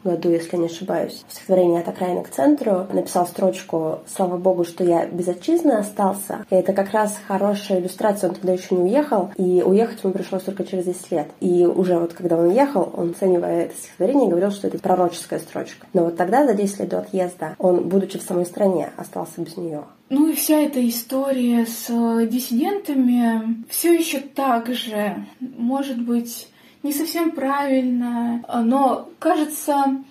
году, 0.06 0.30
если 0.30 0.56
не 0.56 0.66
ошибаюсь, 0.66 1.24
в 1.28 1.32
стихотворении 1.32 1.80
«От 1.80 1.88
окраины 1.88 2.22
к 2.22 2.30
центру» 2.30 2.86
написал 2.92 3.26
строчку 3.26 4.00
«Слава 4.06 4.36
Богу, 4.36 4.64
что 4.64 4.84
я 4.84 5.06
без 5.06 5.28
отчизны 5.28 5.72
остался». 5.72 6.46
И 6.50 6.54
это 6.54 6.72
как 6.72 6.92
раз 6.92 7.18
хорошая 7.26 7.80
иллюстрация. 7.80 8.28
Он 8.28 8.34
тогда 8.34 8.52
еще 8.52 8.74
не 8.74 8.82
уехал, 8.82 9.30
и 9.36 9.62
уехать 9.64 10.02
ему 10.02 10.12
пришлось 10.12 10.42
только 10.42 10.64
через 10.64 10.84
10 10.84 11.10
лет. 11.10 11.28
И 11.40 11.66
уже 11.66 11.98
вот 11.98 12.12
когда 12.12 12.36
он 12.36 12.46
уехал, 12.46 12.90
он, 12.96 13.10
оценивая 13.10 13.64
это 13.64 13.76
стихотворение, 13.76 14.28
говорил, 14.28 14.50
что 14.50 14.68
это 14.68 14.78
пророческая 14.78 15.40
строчка. 15.40 15.86
Но 15.92 16.04
вот 16.04 16.16
тогда, 16.16 16.46
за 16.46 16.54
10 16.54 16.80
лет 16.80 16.88
до 16.88 16.98
отъезда, 16.98 17.56
он, 17.58 17.88
будучи 17.88 18.18
в 18.18 18.22
самой 18.22 18.46
стране, 18.46 18.90
остался 18.96 19.40
без 19.40 19.56
нее. 19.56 19.84
Ну 20.08 20.28
и 20.28 20.34
вся 20.34 20.60
эта 20.60 20.86
история 20.88 21.66
с 21.66 21.88
диссидентами 22.28 23.64
все 23.68 23.92
еще 23.92 24.20
так 24.20 24.72
же, 24.72 25.16
может 25.40 26.00
быть, 26.00 26.48
не 26.82 26.92
совсем 26.92 27.32
правильно, 27.32 28.44
но 28.64 29.08
кажется, 29.18 30.02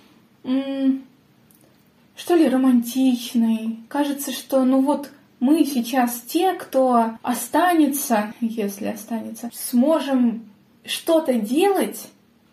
что 0.43 2.36
ли, 2.36 2.47
романтичной. 2.47 3.80
Кажется, 3.88 4.32
что 4.32 4.63
ну 4.63 4.82
вот 4.82 5.12
мы 5.39 5.65
сейчас 5.65 6.21
те, 6.21 6.54
кто 6.54 7.17
останется, 7.21 8.34
если 8.39 8.88
останется, 8.88 9.49
сможем 9.54 10.45
что-то 10.86 11.34
делать 11.34 12.08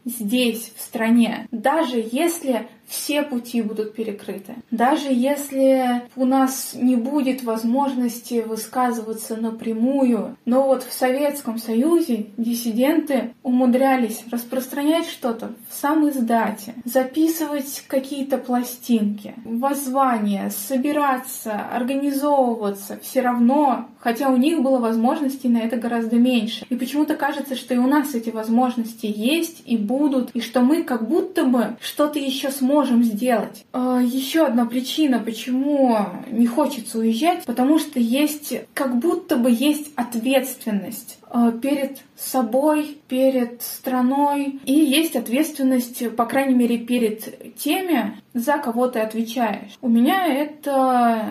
здесь, 0.05 0.73
в 0.77 0.81
стране, 0.81 1.47
даже 1.51 1.97
если 1.97 2.69
все 2.93 3.23
пути 3.23 3.63
будут 3.63 3.95
перекрыты. 3.95 4.57
Даже 4.71 5.09
если 5.11 6.03
у 6.15 6.27
нас 6.27 6.73
не 6.75 6.97
будет 6.97 7.43
возможности 7.43 8.45
высказываться 8.47 9.37
напрямую, 9.37 10.37
но 10.45 10.67
вот 10.67 10.83
в 10.85 10.93
Советском 10.93 11.59
Союзе 11.59 12.27
диссиденты 12.37 13.33
умудрялись 13.43 14.23
распространять 14.31 15.07
что-то 15.07 15.55
в 15.71 15.75
сам 15.75 16.09
издате, 16.11 16.75
записывать 16.85 17.85
какие-то 17.89 18.37
пластинки, 18.37 19.35
воззвания, 19.45 20.51
собираться, 20.51 21.53
организовываться, 21.53 22.99
все 23.03 23.23
равно, 23.23 23.89
хотя 24.01 24.29
у 24.29 24.37
них 24.37 24.61
было 24.61 24.79
возможностей 24.79 25.49
на 25.49 25.59
это 25.59 25.77
гораздо 25.77 26.17
меньше. 26.17 26.67
И 26.69 26.77
почему-то 26.77 27.15
кажется, 27.15 27.57
что 27.57 27.73
и 27.73 27.79
у 27.79 27.87
нас 27.87 28.15
эти 28.15 28.29
возможности 28.29 29.07
есть 29.07 29.63
и 29.65 29.79
будут, 29.79 30.31
и 30.35 30.41
что 30.41 30.61
мы 30.61 30.83
как 30.83 31.09
будто 31.09 31.45
бы 31.45 31.77
что-то 31.81 32.19
еще 32.19 32.51
сможем 32.51 32.82
можем 32.83 33.05
сделать. 33.05 33.65
А, 33.73 34.01
Еще 34.01 34.45
одна 34.45 34.67
причина, 34.67 35.21
почему 35.21 35.97
не 36.29 36.47
хочется 36.49 36.99
уезжать, 36.99 37.45
потому 37.45 37.79
что 37.79 38.01
есть, 38.01 38.55
как 38.75 38.99
будто 38.99 39.37
бы 39.37 39.53
есть 39.53 39.93
ответственность 39.95 41.19
а, 41.31 41.53
перед 41.53 41.99
собой, 42.17 42.99
перед 43.07 43.63
страной. 43.63 44.61
И 44.65 44.73
есть 44.73 45.15
ответственность, 45.15 46.17
по 46.17 46.27
крайней 46.27 46.57
мере, 46.57 46.79
перед 46.79 47.55
теми, 47.57 48.21
за 48.35 48.59
кого 48.59 48.89
ты 48.89 48.99
отвечаешь. 48.99 49.79
У 49.81 49.89
меня 49.89 50.27
это 50.27 51.31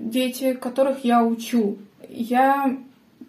дети, 0.00 0.54
которых 0.54 1.04
я 1.04 1.22
учу. 1.22 1.76
Я 2.08 2.78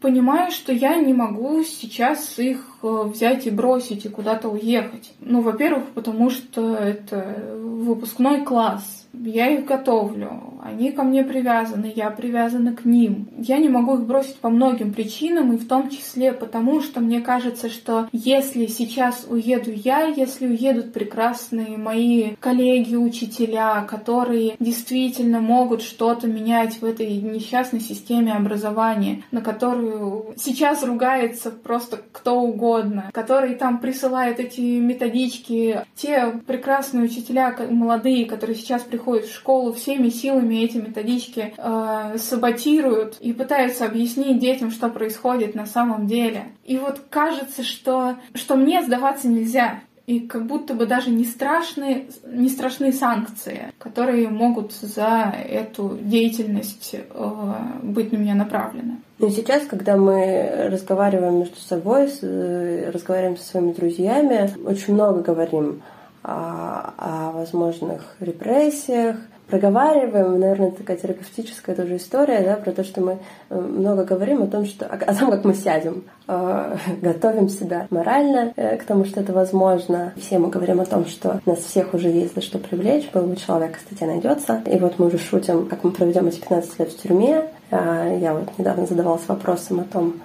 понимаю, 0.01 0.51
что 0.51 0.71
я 0.71 0.95
не 0.97 1.13
могу 1.13 1.63
сейчас 1.63 2.39
их 2.39 2.65
э, 2.81 3.03
взять 3.05 3.47
и 3.47 3.51
бросить 3.51 4.05
и 4.05 4.10
куда-то 4.10 4.49
уехать. 4.49 5.13
Ну, 5.19 5.41
во-первых, 5.41 5.89
потому 5.93 6.29
что 6.29 6.75
это 6.75 7.55
выпускной 7.55 8.43
класс 8.43 8.96
я 9.13 9.49
их 9.49 9.65
готовлю, 9.65 10.59
они 10.61 10.91
ко 10.91 11.03
мне 11.03 11.23
привязаны, 11.23 11.91
я 11.95 12.09
привязана 12.09 12.75
к 12.75 12.85
ним. 12.85 13.29
Я 13.37 13.57
не 13.57 13.69
могу 13.69 13.95
их 13.95 14.01
бросить 14.01 14.35
по 14.35 14.49
многим 14.49 14.93
причинам, 14.93 15.53
и 15.53 15.57
в 15.57 15.67
том 15.67 15.89
числе 15.89 16.33
потому, 16.33 16.81
что 16.81 16.99
мне 16.99 17.21
кажется, 17.21 17.69
что 17.69 18.07
если 18.11 18.65
сейчас 18.65 19.25
уеду 19.29 19.71
я, 19.71 20.05
если 20.05 20.47
уедут 20.47 20.93
прекрасные 20.93 21.77
мои 21.77 22.35
коллеги, 22.39 22.95
учителя, 22.95 23.81
которые 23.83 24.55
действительно 24.59 25.39
могут 25.39 25.81
что-то 25.81 26.27
менять 26.27 26.81
в 26.81 26.85
этой 26.85 27.17
несчастной 27.21 27.79
системе 27.79 28.33
образования, 28.33 29.23
на 29.31 29.41
которую 29.41 30.33
сейчас 30.37 30.83
ругается 30.83 31.51
просто 31.51 32.01
кто 32.11 32.41
угодно, 32.41 33.09
которые 33.13 33.55
там 33.55 33.79
присылают 33.79 34.39
эти 34.39 34.79
методички, 34.79 35.81
те 35.95 36.33
прекрасные 36.45 37.05
учителя, 37.05 37.55
молодые, 37.69 38.25
которые 38.25 38.55
сейчас 38.55 38.83
приходят 38.83 38.96
приходят 38.97 39.25
в 39.25 39.33
школу 39.33 39.73
всеми 39.73 40.10
силами 40.10 40.63
эти 40.63 40.77
методички 40.77 41.53
э, 41.55 42.17
саботируют 42.17 43.17
и 43.19 43.31
пытаются 43.31 43.86
объяснить 43.86 44.39
детям, 44.39 44.71
что 44.71 44.89
происходит 44.89 45.53
на 45.53 45.67
самом 45.67 46.07
деле. 46.07 46.45
И 46.65 46.77
вот 46.77 47.01
кажется, 47.10 47.63
что, 47.63 48.15
что 48.33 48.55
мне 48.55 48.81
сдаваться 48.81 49.27
нельзя. 49.27 49.81
И 50.07 50.21
как 50.21 50.47
будто 50.47 50.73
бы 50.73 50.86
даже 50.86 51.10
не 51.10 51.25
страшные, 51.25 52.05
не 52.25 52.49
страшные 52.49 52.93
санкции, 52.93 53.73
которые 53.77 54.29
могут 54.29 54.71
за 54.71 55.36
эту 55.47 55.97
деятельность 56.01 56.95
э, 56.95 57.53
быть 57.83 58.12
на 58.12 58.17
меня 58.17 58.33
направлены. 58.33 58.97
Но 59.19 59.29
сейчас, 59.29 59.65
когда 59.65 59.95
мы 59.95 60.69
разговариваем 60.71 61.39
между 61.39 61.57
собой, 61.57 62.10
э, 62.21 62.89
разговариваем 62.91 63.38
со 63.38 63.45
своими 63.45 63.73
друзьями, 63.73 64.49
очень 64.65 64.93
много 64.93 65.21
говорим 65.21 65.81
о, 66.27 66.93
о 66.97 67.31
возможных 67.31 68.15
репрессиях, 68.19 69.15
проговариваем, 69.47 70.39
наверное, 70.39 70.71
такая 70.71 70.97
терапевтическая 70.97 71.73
тоже 71.73 71.95
история, 71.95 72.41
да, 72.41 72.55
про 72.57 72.71
то, 72.71 72.83
что 72.83 72.99
мы 72.99 73.19
э, 73.49 73.57
много 73.57 74.03
говорим 74.03 74.43
о 74.43 74.47
том, 74.47 74.65
что 74.65 74.85
о, 74.85 74.95
о 74.95 75.15
том, 75.15 75.31
как 75.31 75.45
мы 75.45 75.53
сядем, 75.53 76.03
э, 76.27 76.77
готовим 77.01 77.47
себя 77.47 77.87
морально 77.89 78.51
э, 78.57 78.75
к 78.75 78.83
тому, 78.83 79.05
что 79.05 79.21
это 79.21 79.31
возможно. 79.31 80.13
Все 80.17 80.37
мы 80.37 80.49
говорим 80.49 80.81
о 80.81 80.85
том, 80.85 81.05
что 81.05 81.39
нас 81.45 81.59
всех 81.59 81.93
уже 81.93 82.09
есть 82.09 82.35
за 82.35 82.41
что 82.41 82.59
привлечь, 82.59 83.09
был 83.13 83.23
бы 83.23 83.37
человек, 83.37 83.79
статья 83.79 84.07
найдется. 84.07 84.61
И 84.65 84.77
вот 84.79 84.99
мы 84.99 85.07
уже 85.07 85.17
шутим, 85.17 85.67
как 85.67 85.85
мы 85.85 85.91
проведем 85.91 86.27
эти 86.27 86.39
15 86.39 86.79
лет 86.79 86.91
в 86.91 87.01
тюрьме. 87.01 87.45
Э, 87.71 88.17
я 88.21 88.33
вот 88.33 88.49
недавно 88.57 88.85
задавалась 88.85 89.25
вопросом 89.27 89.79
о 89.79 89.83
том, 89.85 90.15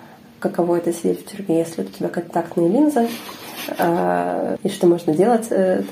каково 0.40 0.78
это 0.78 0.92
сидеть 0.92 1.24
в 1.24 1.30
тюрьме, 1.30 1.60
если 1.60 1.82
у 1.82 1.84
тебя 1.84 2.08
контактные 2.08 2.68
линзы. 2.68 3.06
А, 3.78 4.56
и 4.62 4.68
что 4.68 4.86
можно 4.86 5.14
делать 5.14 5.48
10-15 5.50 5.86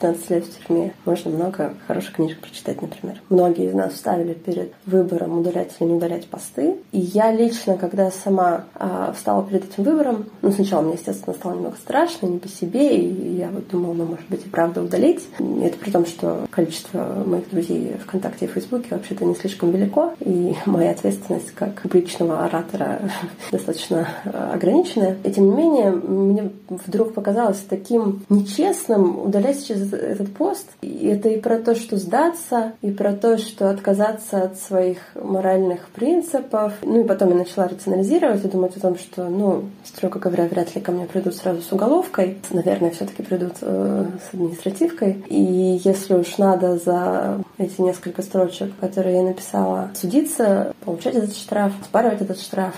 э, 0.00 0.14
лет 0.34 0.44
в 0.44 0.66
тюрьме. 0.66 0.92
Можно 1.04 1.30
много 1.30 1.74
хороших 1.86 2.14
книжек 2.14 2.40
прочитать, 2.40 2.80
например. 2.82 3.20
Многие 3.28 3.68
из 3.68 3.74
нас 3.74 3.96
ставили 3.96 4.34
перед 4.34 4.72
выбором 4.84 5.38
удалять 5.38 5.72
или 5.78 5.88
не 5.88 5.94
удалять 5.94 6.26
посты. 6.26 6.76
И 6.92 7.00
я 7.00 7.32
лично, 7.32 7.76
когда 7.76 8.10
сама 8.10 8.64
а, 8.74 9.12
встала 9.16 9.44
перед 9.44 9.64
этим 9.64 9.84
выбором, 9.84 10.26
ну, 10.42 10.52
сначала 10.52 10.82
мне, 10.82 10.94
естественно, 10.94 11.34
стало 11.34 11.54
немного 11.54 11.76
страшно, 11.76 12.26
не 12.26 12.38
по 12.38 12.48
себе, 12.48 12.96
и 12.96 13.36
я 13.36 13.48
вот 13.48 13.68
думала, 13.68 13.94
ну, 13.94 14.04
может 14.06 14.28
быть, 14.28 14.44
и 14.46 14.48
правда 14.48 14.82
удалить. 14.82 15.26
Это 15.62 15.78
при 15.78 15.90
том, 15.90 16.06
что 16.06 16.46
количество 16.50 17.22
моих 17.26 17.48
друзей 17.50 17.96
ВКонтакте 18.04 18.46
и 18.46 18.48
Фейсбуке 18.48 18.88
вообще-то 18.90 19.24
не 19.24 19.34
слишком 19.34 19.70
велико, 19.70 20.14
и 20.20 20.54
моя 20.66 20.90
ответственность 20.90 21.52
как 21.52 21.82
публичного 21.82 22.44
оратора 22.44 23.00
достаточно 23.52 24.08
ограниченная. 24.24 25.16
И 25.24 25.30
тем 25.30 25.50
не 25.50 25.56
менее, 25.56 25.90
мне 25.90 26.50
вдруг 26.68 27.05
вдруг 27.06 27.14
показалось 27.14 27.64
таким 27.68 28.24
нечестным 28.28 29.18
удалять 29.18 29.60
сейчас 29.60 29.92
этот 29.92 30.32
пост. 30.34 30.66
И 30.82 31.06
это 31.06 31.28
и 31.28 31.40
про 31.40 31.58
то, 31.58 31.74
что 31.74 31.96
сдаться, 31.96 32.72
и 32.82 32.90
про 32.90 33.12
то, 33.12 33.38
что 33.38 33.70
отказаться 33.70 34.42
от 34.42 34.58
своих 34.58 34.98
моральных 35.14 35.88
принципов. 35.88 36.72
Ну 36.82 37.00
и 37.00 37.04
потом 37.04 37.30
я 37.30 37.36
начала 37.36 37.68
рационализировать 37.68 38.44
и 38.44 38.48
думать 38.48 38.76
о 38.76 38.80
том, 38.80 38.98
что, 38.98 39.28
ну, 39.28 39.64
строго 39.84 40.18
говоря, 40.18 40.46
вряд 40.46 40.74
ли 40.74 40.80
ко 40.80 40.92
мне 40.92 41.06
придут 41.06 41.36
сразу 41.36 41.62
с 41.62 41.72
уголовкой. 41.72 42.38
Наверное, 42.50 42.90
все 42.90 43.06
таки 43.06 43.22
придут 43.22 43.54
э, 43.60 44.06
с 44.30 44.34
административкой. 44.34 45.24
И 45.28 45.80
если 45.84 46.14
уж 46.14 46.38
надо 46.38 46.78
за 46.78 47.40
эти 47.58 47.80
несколько 47.80 48.22
строчек, 48.22 48.72
которые 48.80 49.16
я 49.16 49.22
написала, 49.22 49.90
судиться, 49.94 50.74
получать 50.84 51.14
этот 51.14 51.36
штраф, 51.36 51.72
спаривать 51.84 52.22
этот 52.22 52.40
штраф, 52.40 52.74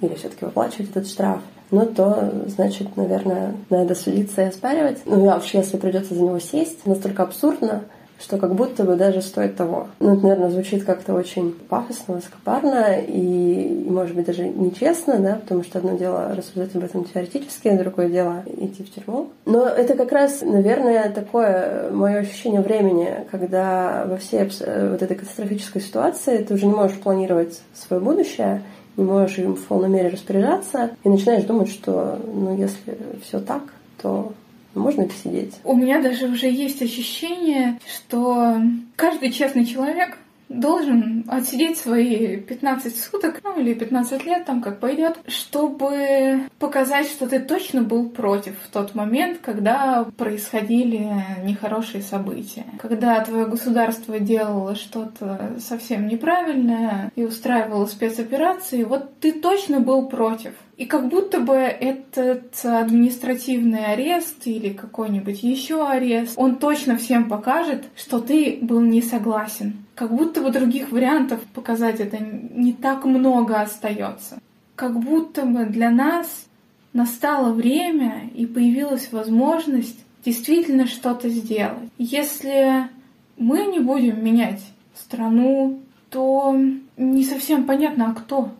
или 0.00 0.14
все-таки 0.14 0.44
выплачивать 0.44 0.90
этот 0.90 1.06
штраф, 1.06 1.40
ну, 1.72 1.86
то, 1.86 2.30
значит, 2.46 2.96
наверное, 2.96 3.54
надо 3.70 3.94
судиться 3.94 4.42
и 4.42 4.46
оспаривать. 4.46 4.98
Ну, 5.06 5.28
а 5.28 5.38
уж 5.38 5.46
если 5.54 5.78
придется 5.78 6.14
за 6.14 6.22
него 6.22 6.38
сесть, 6.38 6.86
настолько 6.86 7.24
абсурдно, 7.24 7.82
что 8.20 8.36
как 8.36 8.54
будто 8.54 8.84
бы 8.84 8.94
даже 8.94 9.20
стоит 9.20 9.56
того. 9.56 9.88
Ну, 9.98 10.12
это, 10.12 10.22
наверное, 10.22 10.50
звучит 10.50 10.84
как-то 10.84 11.14
очень 11.14 11.52
пафосно, 11.68 12.14
высокопарно 12.14 13.00
и, 13.00 13.84
может 13.88 14.14
быть, 14.14 14.26
даже 14.26 14.46
нечестно, 14.46 15.18
да, 15.18 15.36
потому 15.36 15.64
что 15.64 15.78
одно 15.78 15.96
дело 15.96 16.32
рассуждать 16.36 16.74
об 16.76 16.84
этом 16.84 17.04
теоретически, 17.04 17.68
а 17.68 17.78
другое 17.78 18.08
дело 18.08 18.44
идти 18.46 18.84
в 18.84 18.94
тюрьму. 18.94 19.30
Но 19.44 19.66
это 19.66 19.94
как 19.94 20.12
раз, 20.12 20.42
наверное, 20.42 21.10
такое 21.10 21.90
мое 21.90 22.18
ощущение 22.18 22.60
времени, 22.60 23.26
когда 23.30 24.04
во 24.06 24.18
всей 24.18 24.44
вот 24.44 25.02
этой 25.02 25.16
катастрофической 25.16 25.82
ситуации 25.82 26.44
ты 26.44 26.54
уже 26.54 26.66
не 26.66 26.74
можешь 26.74 27.00
планировать 27.00 27.60
свое 27.74 28.00
будущее, 28.00 28.62
не 28.96 29.04
можешь 29.04 29.38
им 29.38 29.54
в 29.54 29.64
полной 29.64 29.88
мере 29.88 30.08
распоряжаться, 30.08 30.90
и 31.04 31.08
начинаешь 31.08 31.44
думать, 31.44 31.70
что, 31.70 32.20
ну, 32.26 32.56
если 32.56 32.96
все 33.24 33.40
так, 33.40 33.62
то 34.00 34.32
можно 34.74 35.04
посидеть. 35.04 35.54
У 35.64 35.76
меня 35.76 36.00
даже 36.02 36.26
уже 36.26 36.50
есть 36.50 36.82
ощущение, 36.82 37.78
что 37.86 38.56
каждый 38.96 39.30
честный 39.30 39.64
человек 39.64 40.16
должен 40.60 41.24
отсидеть 41.28 41.78
свои 41.78 42.36
15 42.36 42.96
суток, 42.96 43.40
ну 43.42 43.58
или 43.58 43.74
15 43.74 44.24
лет, 44.24 44.44
там 44.44 44.60
как 44.60 44.80
пойдет, 44.80 45.18
чтобы 45.26 46.48
показать, 46.58 47.06
что 47.08 47.28
ты 47.28 47.40
точно 47.40 47.82
был 47.82 48.10
против 48.10 48.54
в 48.64 48.70
тот 48.70 48.94
момент, 48.94 49.38
когда 49.42 50.06
происходили 50.16 51.10
нехорошие 51.44 52.02
события. 52.02 52.64
Когда 52.80 53.20
твое 53.24 53.46
государство 53.46 54.18
делало 54.18 54.74
что-то 54.74 55.54
совсем 55.58 56.06
неправильное 56.06 57.10
и 57.16 57.24
устраивало 57.24 57.86
спецоперации, 57.86 58.84
вот 58.84 59.18
ты 59.20 59.32
точно 59.32 59.80
был 59.80 60.08
против. 60.08 60.52
И 60.76 60.86
как 60.86 61.08
будто 61.08 61.38
бы 61.38 61.54
этот 61.54 62.64
административный 62.64 63.84
арест 63.84 64.46
или 64.46 64.70
какой-нибудь 64.70 65.42
еще 65.42 65.86
арест, 65.86 66.32
он 66.36 66.56
точно 66.56 66.96
всем 66.96 67.28
покажет, 67.28 67.84
что 67.94 68.18
ты 68.20 68.58
был 68.60 68.80
не 68.80 69.02
согласен. 69.02 69.81
Как 69.94 70.14
будто 70.14 70.40
бы 70.40 70.50
других 70.50 70.90
вариантов 70.90 71.40
показать 71.54 72.00
это 72.00 72.18
не 72.18 72.72
так 72.72 73.04
много 73.04 73.60
остается. 73.60 74.38
Как 74.74 74.98
будто 74.98 75.44
бы 75.44 75.66
для 75.66 75.90
нас 75.90 76.46
настало 76.92 77.52
время 77.52 78.30
и 78.34 78.46
появилась 78.46 79.12
возможность 79.12 79.98
действительно 80.24 80.86
что-то 80.86 81.28
сделать. 81.28 81.90
Если 81.98 82.88
мы 83.36 83.66
не 83.66 83.80
будем 83.80 84.24
менять 84.24 84.62
страну, 84.94 85.80
то 86.10 86.56
не 86.96 87.24
совсем 87.24 87.64
понятно, 87.64 88.10
а 88.10 88.14
кто. 88.14 88.52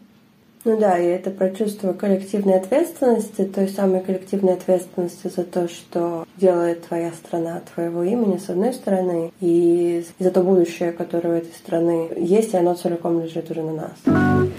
Ну 0.64 0.78
да, 0.78 0.96
и 0.96 1.06
это 1.06 1.30
про 1.30 1.50
чувство 1.50 1.92
коллективной 1.92 2.56
ответственности, 2.56 3.44
той 3.44 3.68
самой 3.68 4.00
коллективной 4.00 4.52
ответственности 4.52 5.26
за 5.26 5.42
то, 5.42 5.68
что 5.68 6.24
делает 6.36 6.86
твоя 6.86 7.10
страна 7.12 7.62
твоего 7.74 8.04
имени, 8.04 8.38
с 8.38 8.48
одной 8.48 8.72
стороны, 8.72 9.32
и 9.40 10.04
за 10.20 10.30
то 10.30 10.42
будущее, 10.42 10.92
которое 10.92 11.28
у 11.30 11.38
этой 11.38 11.52
страны 11.54 12.10
есть, 12.16 12.54
и 12.54 12.56
оно 12.56 12.74
целиком 12.74 13.20
лежит 13.20 13.50
уже 13.50 13.62
на 13.62 13.72
нас. 13.72 14.51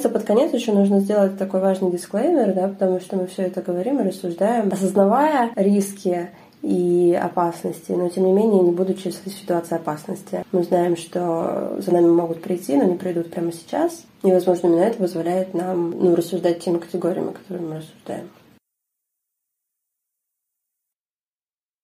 Кажется, 0.00 0.08
под 0.08 0.26
конец 0.26 0.52
еще 0.52 0.72
нужно 0.72 1.00
сделать 1.00 1.36
такой 1.36 1.60
важный 1.60 1.90
дисклеймер, 1.90 2.54
да, 2.54 2.68
потому 2.68 3.00
что 3.00 3.16
мы 3.16 3.26
все 3.26 3.42
это 3.42 3.60
говорим 3.60 4.00
и 4.00 4.08
рассуждаем, 4.08 4.70
осознавая 4.72 5.52
риски 5.56 6.30
и 6.62 7.18
опасности, 7.20 7.92
но 7.92 8.08
тем 8.08 8.24
не 8.24 8.32
менее 8.32 8.62
не 8.62 8.70
будучи 8.70 9.10
в 9.10 9.14
ситуации 9.14 9.76
опасности. 9.76 10.42
Мы 10.52 10.62
знаем, 10.62 10.96
что 10.96 11.76
за 11.78 11.92
нами 11.92 12.08
могут 12.08 12.42
прийти, 12.42 12.76
но 12.76 12.84
не 12.84 12.96
придут 12.96 13.30
прямо 13.30 13.52
сейчас. 13.52 14.04
И, 14.22 14.30
возможно, 14.30 14.68
именно 14.68 14.80
это 14.80 14.98
позволяет 14.98 15.54
нам 15.54 15.90
ну, 15.90 16.14
рассуждать 16.14 16.60
теми 16.60 16.78
категориями, 16.78 17.32
которыми 17.32 17.68
мы 17.68 17.76
рассуждаем. 17.76 18.28